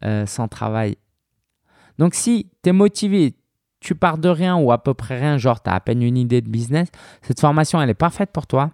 euh, 0.04 0.26
sans 0.26 0.48
travail. 0.48 0.96
Donc 1.98 2.14
si 2.14 2.50
tu 2.62 2.70
es 2.70 2.72
motivé, 2.72 3.34
tu 3.82 3.94
pars 3.94 4.16
de 4.16 4.28
rien 4.28 4.56
ou 4.56 4.72
à 4.72 4.82
peu 4.82 4.94
près 4.94 5.18
rien, 5.18 5.36
genre 5.36 5.62
tu 5.62 5.68
as 5.68 5.74
à 5.74 5.80
peine 5.80 6.02
une 6.02 6.16
idée 6.16 6.40
de 6.40 6.48
business, 6.48 6.88
cette 7.20 7.40
formation, 7.40 7.82
elle 7.82 7.90
est 7.90 7.94
parfaite 7.94 8.30
pour 8.32 8.46
toi. 8.46 8.70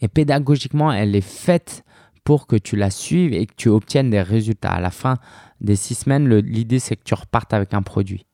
Et 0.00 0.08
pédagogiquement, 0.08 0.92
elle 0.92 1.14
est 1.14 1.20
faite 1.20 1.84
pour 2.24 2.46
que 2.46 2.56
tu 2.56 2.76
la 2.76 2.90
suives 2.90 3.32
et 3.32 3.46
que 3.46 3.54
tu 3.56 3.68
obtiennes 3.68 4.10
des 4.10 4.20
résultats. 4.20 4.72
À 4.72 4.80
la 4.80 4.90
fin 4.90 5.16
des 5.60 5.76
six 5.76 5.94
semaines, 5.94 6.28
l'idée, 6.38 6.78
c'est 6.78 6.96
que 6.96 7.04
tu 7.04 7.14
repartes 7.14 7.54
avec 7.54 7.72
un 7.72 7.82
produit. 7.82 8.26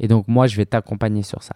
et 0.00 0.08
donc, 0.08 0.28
moi, 0.28 0.46
je 0.46 0.56
vais 0.56 0.66
t'accompagner 0.66 1.22
sur 1.22 1.42
ça. 1.42 1.54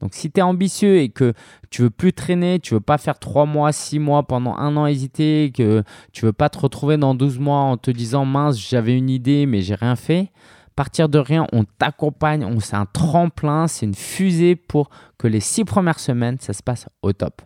Donc, 0.00 0.14
si 0.14 0.30
tu 0.30 0.40
es 0.40 0.42
ambitieux 0.42 0.98
et 0.98 1.10
que 1.10 1.34
tu 1.68 1.82
veux 1.82 1.90
plus 1.90 2.12
traîner, 2.12 2.58
tu 2.58 2.74
veux 2.74 2.80
pas 2.80 2.96
faire 2.96 3.18
trois 3.18 3.44
mois, 3.44 3.72
six 3.72 3.98
mois 3.98 4.22
pendant 4.22 4.56
un 4.56 4.76
an 4.76 4.86
hésiter, 4.86 5.52
que 5.54 5.82
tu 6.12 6.24
veux 6.24 6.32
pas 6.32 6.48
te 6.48 6.58
retrouver 6.58 6.96
dans 6.96 7.14
12 7.14 7.38
mois 7.38 7.58
en 7.58 7.76
te 7.76 7.90
disant 7.90 8.24
mince, 8.24 8.58
j'avais 8.58 8.96
une 8.96 9.10
idée, 9.10 9.44
mais 9.44 9.60
j'ai 9.60 9.74
rien 9.74 9.96
fait, 9.96 10.30
partir 10.76 11.08
de 11.08 11.18
rien, 11.18 11.46
on 11.52 11.64
t'accompagne, 11.64 12.44
on 12.44 12.60
c'est 12.60 12.76
un 12.76 12.86
tremplin, 12.86 13.66
c'est 13.66 13.86
une 13.86 13.94
fusée 13.94 14.56
pour 14.56 14.90
que 15.18 15.26
les 15.26 15.40
six 15.40 15.64
premières 15.64 16.00
semaines, 16.00 16.38
ça 16.38 16.52
se 16.52 16.62
passe 16.62 16.88
au 17.02 17.12
top 17.12 17.42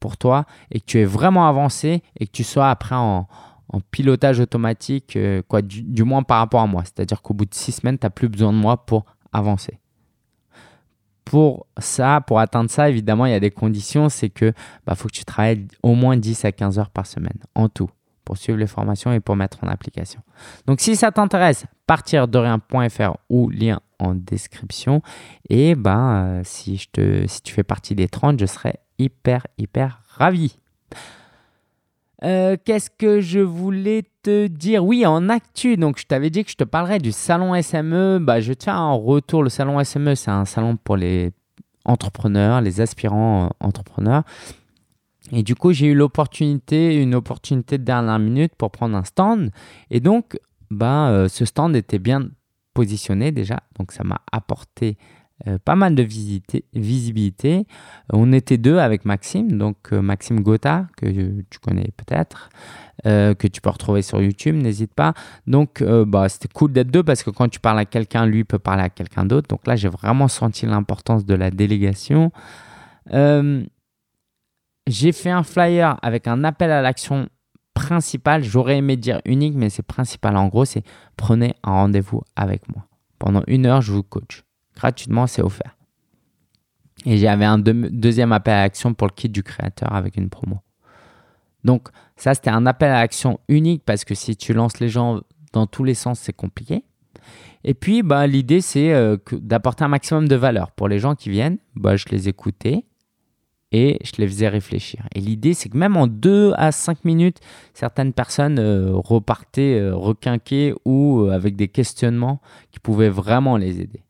pour 0.00 0.16
toi 0.16 0.44
et 0.70 0.80
que 0.80 0.86
tu 0.86 0.98
aies 0.98 1.04
vraiment 1.04 1.48
avancé 1.48 2.02
et 2.18 2.26
que 2.26 2.32
tu 2.32 2.44
sois 2.44 2.70
après 2.70 2.94
en, 2.94 3.26
pilotage 3.90 4.40
automatique, 4.40 5.14
euh, 5.16 5.42
quoi, 5.46 5.60
du, 5.60 6.02
moins 6.02 6.22
par 6.22 6.38
rapport 6.38 6.62
à 6.62 6.66
moi. 6.66 6.84
C'est-à-dire 6.84 7.20
qu'au 7.20 7.34
bout 7.34 7.44
de 7.44 7.54
six 7.54 7.72
semaines, 7.72 7.98
tu 7.98 8.06
n'as 8.06 8.10
plus 8.10 8.28
besoin 8.28 8.50
de 8.50 8.56
moi 8.56 8.86
pour 8.86 9.04
avancer. 9.30 9.78
Pour 11.26 11.66
ça, 11.76 12.22
pour 12.26 12.40
atteindre 12.40 12.70
ça, 12.70 12.88
évidemment, 12.88 13.26
il 13.26 13.32
y 13.32 13.34
a 13.34 13.40
des 13.40 13.50
conditions. 13.50 14.08
C'est 14.08 14.30
que 14.30 14.54
bah, 14.86 14.94
faut 14.94 15.08
que 15.08 15.12
tu 15.12 15.26
travailles 15.26 15.68
au 15.82 15.94
moins 15.94 16.16
10 16.16 16.46
à 16.46 16.52
15 16.52 16.78
heures 16.78 16.88
par 16.88 17.06
semaine 17.06 17.38
en 17.54 17.68
tout 17.68 17.90
pour 18.28 18.36
suivre 18.36 18.58
les 18.58 18.66
formations 18.66 19.10
et 19.10 19.20
pour 19.20 19.36
mettre 19.36 19.64
en 19.64 19.68
application. 19.68 20.20
Donc 20.66 20.82
si 20.82 20.96
ça 20.96 21.10
t'intéresse, 21.10 21.64
partir 21.86 22.28
de 22.28 22.36
rien.fr 22.36 23.16
ou 23.30 23.48
lien 23.48 23.80
en 23.98 24.14
description. 24.14 25.00
Et 25.48 25.74
ben, 25.74 26.26
euh, 26.26 26.40
si, 26.44 26.76
je 26.76 26.88
te, 26.92 27.26
si 27.26 27.40
tu 27.40 27.54
fais 27.54 27.62
partie 27.62 27.94
des 27.94 28.06
30, 28.06 28.38
je 28.38 28.44
serais 28.44 28.80
hyper, 28.98 29.46
hyper 29.56 30.02
ravi. 30.08 30.58
Euh, 32.22 32.58
qu'est-ce 32.62 32.90
que 32.90 33.22
je 33.22 33.40
voulais 33.40 34.04
te 34.22 34.46
dire? 34.46 34.84
Oui, 34.84 35.06
en 35.06 35.30
actu, 35.30 35.78
donc 35.78 35.98
je 35.98 36.04
t'avais 36.04 36.28
dit 36.28 36.44
que 36.44 36.50
je 36.50 36.56
te 36.56 36.64
parlerais 36.64 36.98
du 36.98 37.10
salon 37.10 37.60
SME. 37.62 38.18
Bah, 38.18 38.40
je 38.40 38.52
te 38.52 38.64
faire 38.64 38.76
un 38.76 38.92
retour. 38.92 39.42
Le 39.42 39.48
salon 39.48 39.82
SME, 39.82 40.16
c'est 40.16 40.30
un 40.30 40.44
salon 40.44 40.76
pour 40.76 40.98
les 40.98 41.32
entrepreneurs, 41.86 42.60
les 42.60 42.82
aspirants 42.82 43.46
euh, 43.46 43.66
entrepreneurs. 43.66 44.24
Et 45.32 45.42
du 45.42 45.54
coup, 45.54 45.72
j'ai 45.72 45.86
eu 45.86 45.94
l'opportunité, 45.94 47.00
une 47.00 47.14
opportunité 47.14 47.78
de 47.78 47.84
dernière 47.84 48.18
minute 48.18 48.52
pour 48.56 48.70
prendre 48.70 48.96
un 48.96 49.04
stand. 49.04 49.50
Et 49.90 50.00
donc, 50.00 50.38
ben, 50.70 51.08
euh, 51.08 51.28
ce 51.28 51.44
stand 51.44 51.76
était 51.76 51.98
bien 51.98 52.28
positionné 52.74 53.32
déjà. 53.32 53.60
Donc, 53.78 53.92
ça 53.92 54.04
m'a 54.04 54.20
apporté 54.32 54.96
euh, 55.46 55.58
pas 55.64 55.76
mal 55.76 55.94
de 55.94 56.02
visibilité. 56.02 57.66
On 58.12 58.32
était 58.32 58.58
deux 58.58 58.78
avec 58.78 59.04
Maxime, 59.04 59.58
donc 59.58 59.76
euh, 59.92 60.00
Maxime 60.00 60.40
Gotha, 60.40 60.86
que 60.96 61.06
tu 61.50 61.58
connais 61.60 61.90
peut-être, 61.96 62.50
que 63.04 63.46
tu 63.46 63.60
peux 63.60 63.70
retrouver 63.70 64.02
sur 64.02 64.20
YouTube, 64.20 64.56
n'hésite 64.56 64.92
pas. 64.92 65.14
Donc, 65.46 65.84
bah, 65.84 66.28
c'était 66.28 66.48
cool 66.52 66.72
d'être 66.72 66.90
deux 66.90 67.04
parce 67.04 67.22
que 67.22 67.30
quand 67.30 67.48
tu 67.48 67.60
parles 67.60 67.78
à 67.78 67.84
quelqu'un, 67.84 68.26
lui 68.26 68.42
peut 68.42 68.58
parler 68.58 68.82
à 68.82 68.90
quelqu'un 68.90 69.24
d'autre. 69.24 69.46
Donc 69.46 69.68
là, 69.68 69.76
j'ai 69.76 69.88
vraiment 69.88 70.26
senti 70.26 70.66
l'importance 70.66 71.24
de 71.24 71.34
la 71.34 71.52
délégation. 71.52 72.32
J'ai 74.88 75.12
fait 75.12 75.30
un 75.30 75.42
flyer 75.42 75.98
avec 76.00 76.26
un 76.26 76.44
appel 76.44 76.70
à 76.70 76.80
l'action 76.80 77.28
principal. 77.74 78.42
J'aurais 78.42 78.78
aimé 78.78 78.96
dire 78.96 79.20
unique, 79.26 79.54
mais 79.54 79.68
c'est 79.68 79.82
principal. 79.82 80.34
En 80.36 80.48
gros, 80.48 80.64
c'est 80.64 80.82
prenez 81.16 81.54
un 81.62 81.72
rendez-vous 81.72 82.22
avec 82.36 82.66
moi. 82.74 82.86
Pendant 83.18 83.42
une 83.46 83.66
heure, 83.66 83.82
je 83.82 83.92
vous 83.92 84.02
coach. 84.02 84.44
Gratuitement, 84.74 85.26
c'est 85.26 85.42
offert. 85.42 85.76
Et 87.04 87.18
j'avais 87.18 87.44
un 87.44 87.58
deuxième 87.58 88.32
appel 88.32 88.54
à 88.54 88.62
l'action 88.62 88.94
pour 88.94 89.08
le 89.08 89.12
kit 89.12 89.28
du 89.28 89.42
créateur 89.42 89.92
avec 89.92 90.16
une 90.16 90.30
promo. 90.30 90.60
Donc 91.64 91.88
ça, 92.16 92.32
c'était 92.32 92.50
un 92.50 92.64
appel 92.64 92.90
à 92.90 92.98
action 92.98 93.40
unique 93.48 93.82
parce 93.84 94.04
que 94.04 94.14
si 94.14 94.36
tu 94.36 94.54
lances 94.54 94.80
les 94.80 94.88
gens 94.88 95.20
dans 95.52 95.66
tous 95.66 95.84
les 95.84 95.94
sens, 95.94 96.18
c'est 96.18 96.32
compliqué. 96.32 96.84
Et 97.62 97.74
puis, 97.74 98.02
bah, 98.02 98.26
l'idée, 98.26 98.62
c'est 98.62 98.94
euh, 98.94 99.18
d'apporter 99.32 99.84
un 99.84 99.88
maximum 99.88 100.28
de 100.28 100.36
valeur. 100.36 100.70
Pour 100.72 100.88
les 100.88 100.98
gens 100.98 101.14
qui 101.14 101.28
viennent, 101.28 101.58
bah, 101.74 101.96
je 101.96 102.06
les 102.10 102.28
écoutais 102.28 102.84
et 103.72 103.98
je 104.02 104.12
les 104.18 104.26
faisais 104.26 104.48
réfléchir. 104.48 105.06
Et 105.14 105.20
l'idée, 105.20 105.54
c'est 105.54 105.68
que 105.68 105.76
même 105.76 105.96
en 105.96 106.06
2 106.06 106.52
à 106.56 106.72
5 106.72 107.04
minutes, 107.04 107.38
certaines 107.74 108.12
personnes 108.12 108.58
euh, 108.58 108.92
repartaient 108.94 109.78
euh, 109.78 109.94
requinquées 109.94 110.74
ou 110.84 111.28
avec 111.30 111.56
des 111.56 111.68
questionnements 111.68 112.40
qui 112.70 112.80
pouvaient 112.80 113.10
vraiment 113.10 113.56
les 113.56 113.80
aider. 113.80 114.02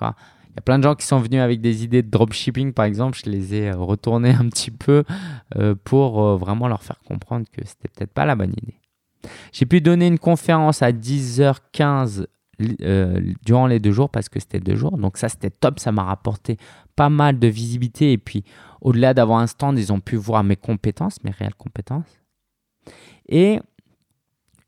Il 0.00 0.56
y 0.56 0.58
a 0.58 0.62
plein 0.62 0.78
de 0.78 0.84
gens 0.84 0.94
qui 0.94 1.06
sont 1.06 1.18
venus 1.18 1.40
avec 1.40 1.60
des 1.60 1.82
idées 1.82 2.02
de 2.02 2.10
dropshipping, 2.10 2.72
par 2.72 2.84
exemple. 2.84 3.18
Je 3.24 3.30
les 3.30 3.54
ai 3.54 3.72
retournés 3.72 4.30
un 4.30 4.48
petit 4.48 4.70
peu 4.70 5.04
pour 5.84 6.36
vraiment 6.36 6.68
leur 6.68 6.82
faire 6.82 7.00
comprendre 7.06 7.46
que 7.50 7.64
c'était 7.64 7.88
peut-être 7.88 8.12
pas 8.12 8.26
la 8.26 8.36
bonne 8.36 8.52
idée. 8.52 8.78
J'ai 9.52 9.66
pu 9.66 9.80
donner 9.80 10.06
une 10.06 10.18
conférence 10.18 10.82
à 10.82 10.92
10h15 10.92 12.26
euh, 12.82 13.20
durant 13.44 13.66
les 13.66 13.80
deux 13.80 13.92
jours 13.92 14.10
parce 14.10 14.28
que 14.28 14.38
c'était 14.38 14.60
deux 14.60 14.76
jours. 14.76 14.96
Donc 14.96 15.16
ça, 15.16 15.28
c'était 15.28 15.50
top. 15.50 15.78
Ça 15.78 15.92
m'a 15.92 16.04
rapporté 16.04 16.56
pas 16.96 17.08
mal 17.08 17.38
de 17.38 17.48
visibilité. 17.48 18.12
Et 18.12 18.18
puis, 18.18 18.44
au-delà 18.80 19.14
d'avoir 19.14 19.38
un 19.38 19.46
stand, 19.46 19.78
ils 19.78 19.92
ont 19.92 20.00
pu 20.00 20.16
voir 20.16 20.44
mes 20.44 20.56
compétences, 20.56 21.22
mes 21.24 21.30
réelles 21.30 21.54
compétences. 21.54 22.20
Et 23.28 23.60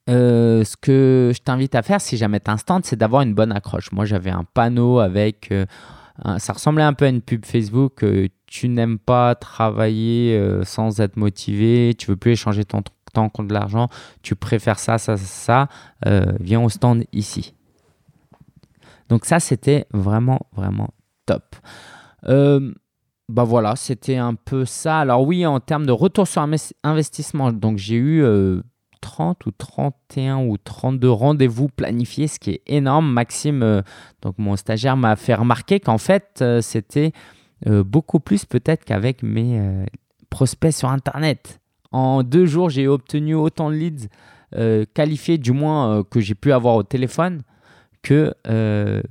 euh, 0.08 0.64
ce 0.64 0.76
que 0.76 1.32
je 1.34 1.40
t'invite 1.40 1.74
à 1.74 1.82
faire 1.82 2.00
si 2.00 2.16
jamais 2.16 2.40
tu 2.40 2.50
un 2.50 2.56
stand, 2.56 2.84
c'est 2.84 2.96
d'avoir 2.96 3.22
une 3.22 3.34
bonne 3.34 3.52
accroche. 3.52 3.92
Moi, 3.92 4.04
j'avais 4.04 4.30
un 4.30 4.44
panneau 4.44 4.98
avec... 4.98 5.52
Euh, 5.52 5.66
ça 6.38 6.54
ressemblait 6.54 6.82
un 6.82 6.94
peu 6.94 7.04
à 7.04 7.08
une 7.08 7.20
pub 7.20 7.44
Facebook. 7.44 8.02
tu 8.46 8.68
n'aimes 8.68 8.98
pas 8.98 9.34
travailler 9.34 10.40
sans 10.64 11.02
être 11.02 11.18
motivé. 11.18 11.94
Tu 11.98 12.06
veux 12.06 12.16
plus 12.16 12.32
échanger 12.32 12.64
ton 12.64 12.82
temps 13.12 13.28
contre 13.28 13.48
de 13.48 13.52
l'argent. 13.52 13.88
Tu 14.22 14.34
préfères 14.34 14.78
ça, 14.78 14.96
ça, 14.96 15.18
ça. 15.18 15.68
viens 16.40 16.62
au 16.62 16.70
stand 16.70 17.04
ici. 17.12 17.55
Donc 19.08 19.24
ça, 19.24 19.40
c'était 19.40 19.86
vraiment, 19.92 20.40
vraiment 20.52 20.90
top. 21.26 21.56
Euh, 22.28 22.72
bah 23.28 23.44
voilà, 23.44 23.76
c'était 23.76 24.16
un 24.16 24.34
peu 24.34 24.64
ça. 24.64 25.00
Alors 25.00 25.22
oui, 25.22 25.44
en 25.46 25.60
termes 25.60 25.86
de 25.86 25.92
retour 25.92 26.26
sur 26.26 26.46
investissement, 26.84 27.52
donc 27.52 27.78
j'ai 27.78 27.96
eu 27.96 28.24
30 29.00 29.38
euh, 29.46 29.48
ou 29.48 29.52
31 29.52 30.46
ou 30.46 30.56
32 30.56 31.10
rendez-vous 31.10 31.68
planifiés, 31.68 32.28
ce 32.28 32.38
qui 32.38 32.50
est 32.52 32.62
énorme. 32.66 33.10
Maxime, 33.12 33.62
euh, 33.62 33.82
donc 34.22 34.36
mon 34.38 34.56
stagiaire, 34.56 34.96
m'a 34.96 35.16
fait 35.16 35.34
remarquer 35.34 35.80
qu'en 35.80 35.98
fait, 35.98 36.44
c'était 36.60 37.12
beaucoup 37.64 38.20
plus 38.20 38.44
peut-être 38.44 38.84
qu'avec 38.84 39.22
mes 39.22 39.86
prospects 40.28 40.74
sur 40.74 40.90
Internet. 40.90 41.58
En 41.90 42.22
deux 42.22 42.44
jours, 42.44 42.68
j'ai 42.68 42.86
obtenu 42.86 43.34
autant 43.34 43.70
de 43.70 43.76
leads 43.76 44.08
qualifiés, 44.92 45.38
du 45.38 45.52
moins 45.52 46.04
que 46.04 46.20
j'ai 46.20 46.34
pu 46.34 46.52
avoir 46.52 46.74
au 46.74 46.82
téléphone 46.82 47.42
euh, 48.12 49.02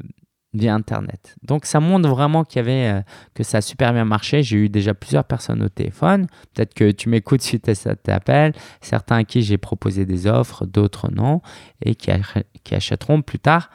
via 0.54 0.74
Internet. 0.74 1.36
Donc 1.44 1.66
ça 1.66 1.80
montre 1.80 2.08
vraiment 2.10 2.44
qu'il 2.44 2.60
y 2.60 2.60
avait, 2.60 3.00
euh, 3.00 3.02
que 3.34 3.44
ça 3.44 3.58
a 3.58 3.62
super 3.62 3.94
bien 3.94 4.06
marché. 4.06 4.44
J'ai 4.44 4.58
eu 4.58 4.70
déjà 4.70 4.94
plusieurs 4.94 5.26
personnes 5.26 5.62
au 5.64 5.70
téléphone. 5.70 6.28
Peut-être 6.54 6.74
que 6.74 6.92
tu 6.92 7.10
m'écoutes 7.10 7.42
suite 7.42 7.68
à 7.68 7.76
cet 7.76 8.08
appel. 8.10 8.54
Certains 8.82 9.18
à 9.18 9.24
qui 9.24 9.42
j'ai 9.42 9.58
proposé 9.58 10.06
des 10.06 10.28
offres, 10.28 10.66
d'autres 10.66 11.12
non, 11.12 11.42
et 11.82 11.96
qui, 11.96 12.12
achèteront 12.72 13.22
plus 13.22 13.40
tard 13.40 13.70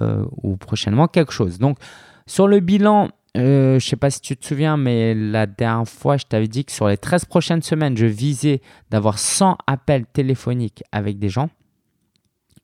euh, 0.00 0.24
ou 0.42 0.56
prochainement 0.56 1.06
quelque 1.06 1.32
chose. 1.32 1.58
Donc 1.58 1.78
sur 2.26 2.48
le 2.48 2.60
bilan, 2.60 3.10
je 3.36 3.78
sais 3.80 3.96
pas 3.96 4.10
si 4.10 4.20
tu 4.20 4.36
te 4.36 4.46
souviens, 4.46 4.76
mais 4.76 5.14
la 5.14 5.46
dernière 5.46 5.88
fois, 5.88 6.16
je 6.16 6.24
t'avais 6.24 6.48
dit 6.48 6.64
que 6.64 6.72
sur 6.72 6.88
les 6.88 6.96
13 6.96 7.26
prochaines 7.26 7.62
semaines, 7.62 7.96
je 7.96 8.06
visais 8.06 8.60
d'avoir 8.90 9.18
100 9.18 9.58
appels 9.66 10.06
téléphoniques 10.06 10.82
avec 10.92 11.18
des 11.18 11.28
gens 11.28 11.50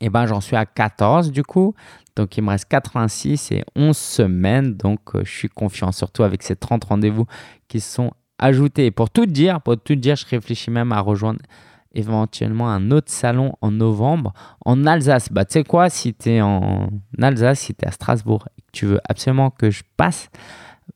eh 0.01 0.11
ben, 0.11 0.27
j'en 0.27 0.41
suis 0.41 0.57
à 0.57 0.67
14 0.67 1.31
du 1.31 1.43
coup. 1.43 1.75
Donc 2.17 2.37
il 2.37 2.43
me 2.43 2.51
reste 2.51 2.67
86 2.69 3.53
et 3.53 3.65
11 3.77 3.97
semaines. 3.97 4.75
Donc 4.75 5.01
euh, 5.15 5.23
je 5.25 5.31
suis 5.31 5.49
confiant, 5.49 5.93
surtout 5.93 6.23
avec 6.23 6.43
ces 6.43 6.57
30 6.57 6.85
rendez-vous 6.85 7.27
qui 7.69 7.81
sont 7.81 8.11
ajoutés. 8.39 8.91
Pour 8.91 9.11
tout 9.11 9.27
dire, 9.27 9.61
pour 9.61 9.77
tout 9.79 9.95
dire, 9.95 10.17
je 10.17 10.27
réfléchis 10.27 10.71
même 10.71 10.93
à 10.93 11.01
rejoindre 11.01 11.41
éventuellement 11.93 12.71
un 12.71 12.91
autre 12.91 13.11
salon 13.11 13.53
en 13.61 13.71
novembre 13.71 14.33
en 14.65 14.87
Alsace. 14.87 15.33
Bah, 15.33 15.45
tu 15.45 15.55
sais 15.55 15.65
quoi, 15.65 15.91
si 15.91 16.15
tu 16.15 16.31
es 16.31 16.41
en 16.41 16.89
Alsace, 17.21 17.61
si 17.61 17.75
tu 17.75 17.85
es 17.85 17.89
à 17.89 17.91
Strasbourg 17.91 18.47
et 18.57 18.63
que 18.63 18.69
tu 18.73 18.87
veux 18.87 19.01
absolument 19.09 19.51
que 19.51 19.71
je 19.71 19.83
passe, 19.97 20.31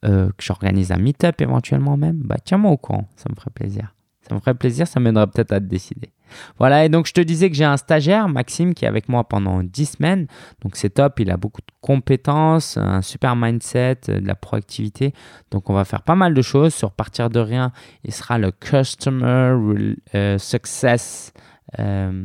euh, 0.04 0.28
que 0.28 0.44
j'organise 0.44 0.92
un 0.92 0.98
meet-up 0.98 1.40
éventuellement 1.40 1.96
même, 1.96 2.16
bah, 2.24 2.36
tiens-moi 2.42 2.70
au 2.70 2.76
courant, 2.76 3.08
ça 3.16 3.26
me 3.30 3.34
ferait 3.34 3.50
plaisir. 3.50 3.94
Ça 4.28 4.34
me 4.34 4.40
ferait 4.40 4.54
plaisir, 4.54 4.86
ça 4.86 5.00
m'aiderait 5.00 5.26
peut-être 5.26 5.52
à 5.52 5.60
te 5.60 5.66
décider. 5.66 6.10
Voilà, 6.58 6.84
et 6.84 6.88
donc 6.88 7.06
je 7.06 7.12
te 7.12 7.20
disais 7.20 7.50
que 7.50 7.56
j'ai 7.56 7.64
un 7.64 7.76
stagiaire, 7.76 8.28
Maxime, 8.28 8.74
qui 8.74 8.84
est 8.84 8.88
avec 8.88 9.08
moi 9.08 9.24
pendant 9.24 9.62
10 9.62 9.86
semaines. 9.86 10.26
Donc 10.62 10.76
c'est 10.76 10.90
top, 10.90 11.20
il 11.20 11.30
a 11.30 11.36
beaucoup 11.36 11.60
de 11.60 11.72
compétences, 11.80 12.76
un 12.76 13.02
super 13.02 13.36
mindset, 13.36 13.98
euh, 14.08 14.20
de 14.20 14.26
la 14.26 14.34
proactivité. 14.34 15.12
Donc 15.50 15.70
on 15.70 15.74
va 15.74 15.84
faire 15.84 16.02
pas 16.02 16.14
mal 16.14 16.34
de 16.34 16.42
choses. 16.42 16.74
Sur 16.74 16.90
partir 16.90 17.30
de 17.30 17.40
rien, 17.40 17.72
il 18.04 18.12
sera 18.12 18.38
le 18.38 18.50
Customer 18.50 19.94
euh, 20.14 20.38
Success 20.38 21.32
euh, 21.78 22.24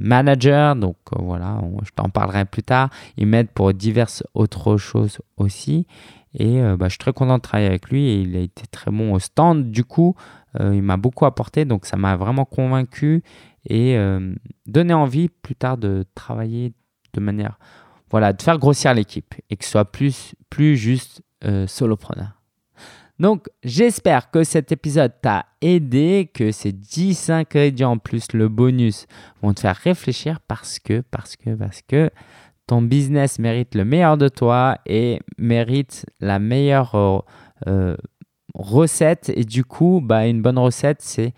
Manager. 0.00 0.76
Donc 0.76 0.96
voilà, 1.12 1.60
je 1.84 1.90
t'en 1.94 2.08
parlerai 2.08 2.44
plus 2.44 2.62
tard. 2.62 2.90
Il 3.16 3.26
m'aide 3.26 3.50
pour 3.50 3.72
diverses 3.74 4.22
autres 4.34 4.76
choses 4.76 5.18
aussi. 5.36 5.86
Et 6.34 6.60
bah, 6.60 6.86
je 6.86 6.90
suis 6.90 6.98
très 6.98 7.12
content 7.12 7.36
de 7.36 7.42
travailler 7.42 7.68
avec 7.68 7.88
lui 7.90 8.08
et 8.08 8.20
il 8.22 8.36
a 8.36 8.40
été 8.40 8.66
très 8.66 8.90
bon 8.90 9.12
au 9.12 9.18
stand. 9.20 9.70
Du 9.70 9.84
coup, 9.84 10.16
euh, 10.60 10.74
il 10.74 10.82
m'a 10.82 10.96
beaucoup 10.96 11.26
apporté, 11.26 11.64
donc 11.64 11.86
ça 11.86 11.96
m'a 11.96 12.16
vraiment 12.16 12.44
convaincu 12.44 13.22
et 13.66 13.96
euh, 13.96 14.34
donné 14.66 14.94
envie 14.94 15.28
plus 15.28 15.56
tard 15.56 15.78
de 15.78 16.04
travailler 16.14 16.72
de 17.12 17.20
manière, 17.20 17.58
voilà, 18.10 18.32
de 18.32 18.40
faire 18.40 18.58
grossir 18.58 18.94
l'équipe 18.94 19.34
et 19.50 19.56
que 19.56 19.64
ce 19.64 19.70
soit 19.72 19.90
plus, 19.90 20.34
plus 20.50 20.76
juste 20.76 21.22
euh, 21.44 21.66
solopreneur. 21.66 22.40
Donc, 23.20 23.46
j'espère 23.62 24.32
que 24.32 24.42
cet 24.42 24.72
épisode 24.72 25.12
t'a 25.22 25.46
aidé, 25.60 26.30
que 26.34 26.50
ces 26.50 26.72
10 26.72 27.30
ingrédients 27.30 27.96
plus 27.96 28.32
le 28.32 28.48
bonus 28.48 29.06
vont 29.40 29.54
te 29.54 29.60
faire 29.60 29.76
réfléchir 29.76 30.40
parce 30.40 30.80
que, 30.80 31.00
parce 31.12 31.36
que, 31.36 31.54
parce 31.54 31.80
que 31.82 32.10
ton 32.66 32.82
business 32.82 33.38
mérite 33.38 33.74
le 33.74 33.84
meilleur 33.84 34.16
de 34.16 34.28
toi 34.28 34.78
et 34.86 35.20
mérite 35.38 36.06
la 36.20 36.38
meilleure 36.38 37.24
recette. 38.54 39.30
Et 39.34 39.44
du 39.44 39.64
coup, 39.64 40.00
bah, 40.02 40.26
une 40.26 40.42
bonne 40.42 40.58
recette, 40.58 41.02
c'est 41.02 41.34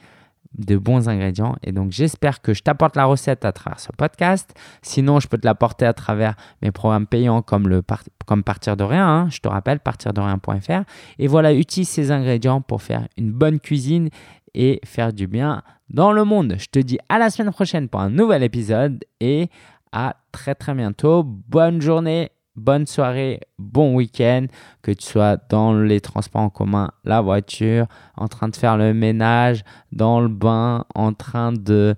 de 0.59 0.77
bons 0.77 1.09
ingrédients. 1.09 1.57
Et 1.63 1.73
donc, 1.73 1.93
j'espère 1.93 2.41
que 2.41 2.55
je 2.55 2.63
t'apporte 2.63 2.97
la 2.97 3.05
recette 3.05 3.45
à 3.45 3.53
travers 3.53 3.81
ce 3.81 3.91
podcast. 3.93 4.55
Sinon, 4.83 5.21
je 5.21 5.29
peux 5.29 5.39
te 5.39 5.47
l'apporter 5.47 5.85
à 5.85 5.93
travers 5.93 6.35
mes 6.63 6.71
programmes 6.71 7.07
payants 7.07 7.43
comme, 7.43 7.69
le 7.69 7.83
comme 8.27 8.43
Partir 8.43 8.77
de 8.77 8.85
rien. 8.85 9.07
Hein. 9.07 9.29
Je 9.31 9.41
te 9.41 9.49
rappelle, 9.49 9.81
partir-de-rien.fr. 9.81 10.85
Et 11.19 11.27
voilà, 11.27 11.53
utilise 11.53 11.89
ces 11.89 12.11
ingrédients 12.11 12.61
pour 12.61 12.83
faire 12.83 13.07
une 13.17 13.33
bonne 13.33 13.61
cuisine 13.61 14.09
et 14.55 14.81
faire 14.85 15.13
du 15.13 15.27
bien 15.27 15.63
dans 15.91 16.13
le 16.13 16.25
monde. 16.25 16.57
Je 16.59 16.67
te 16.67 16.79
dis 16.79 16.99
à 17.09 17.19
la 17.19 17.31
semaine 17.31 17.53
prochaine 17.53 17.89
pour 17.89 18.01
un 18.01 18.11
nouvel 18.11 18.43
épisode 18.43 19.05
et 19.21 19.51
à 19.97 20.17
très 20.31 20.55
très 20.55 20.75
bientôt. 20.75 21.23
Bonne 21.25 21.81
journée 21.81 22.31
bonne 22.57 22.87
soirée, 22.87 23.41
bon 23.59 23.95
week-end, 23.95 24.47
que 24.83 24.91
tu 24.91 25.07
sois 25.07 25.37
dans 25.51 25.75
les 25.75 26.01
transports 26.01 26.41
en 26.41 26.49
commun, 26.49 26.91
la 27.05 27.21
voiture, 27.21 27.87
en 28.17 28.29
train 28.29 28.49
de 28.49 28.57
faire 28.57 28.77
le 28.79 28.95
ménage, 28.95 29.63
dans 29.93 30.21
le 30.21 30.29
bain, 30.29 30.87
en 30.95 31.13
train 31.13 31.53
de 31.53 31.95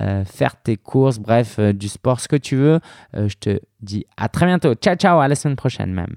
euh, 0.00 0.24
faire 0.24 0.56
tes 0.62 0.76
courses, 0.76 1.18
bref, 1.18 1.58
euh, 1.58 1.72
du 1.72 1.88
sport, 1.88 2.20
ce 2.20 2.28
que 2.28 2.36
tu 2.36 2.56
veux. 2.56 2.80
Euh, 3.16 3.28
je 3.28 3.36
te 3.38 3.60
dis 3.80 4.06
à 4.16 4.28
très 4.28 4.46
bientôt. 4.46 4.74
Ciao, 4.74 4.94
ciao, 4.96 5.18
à 5.18 5.28
la 5.28 5.34
semaine 5.34 5.56
prochaine 5.56 5.92
même. 5.92 6.16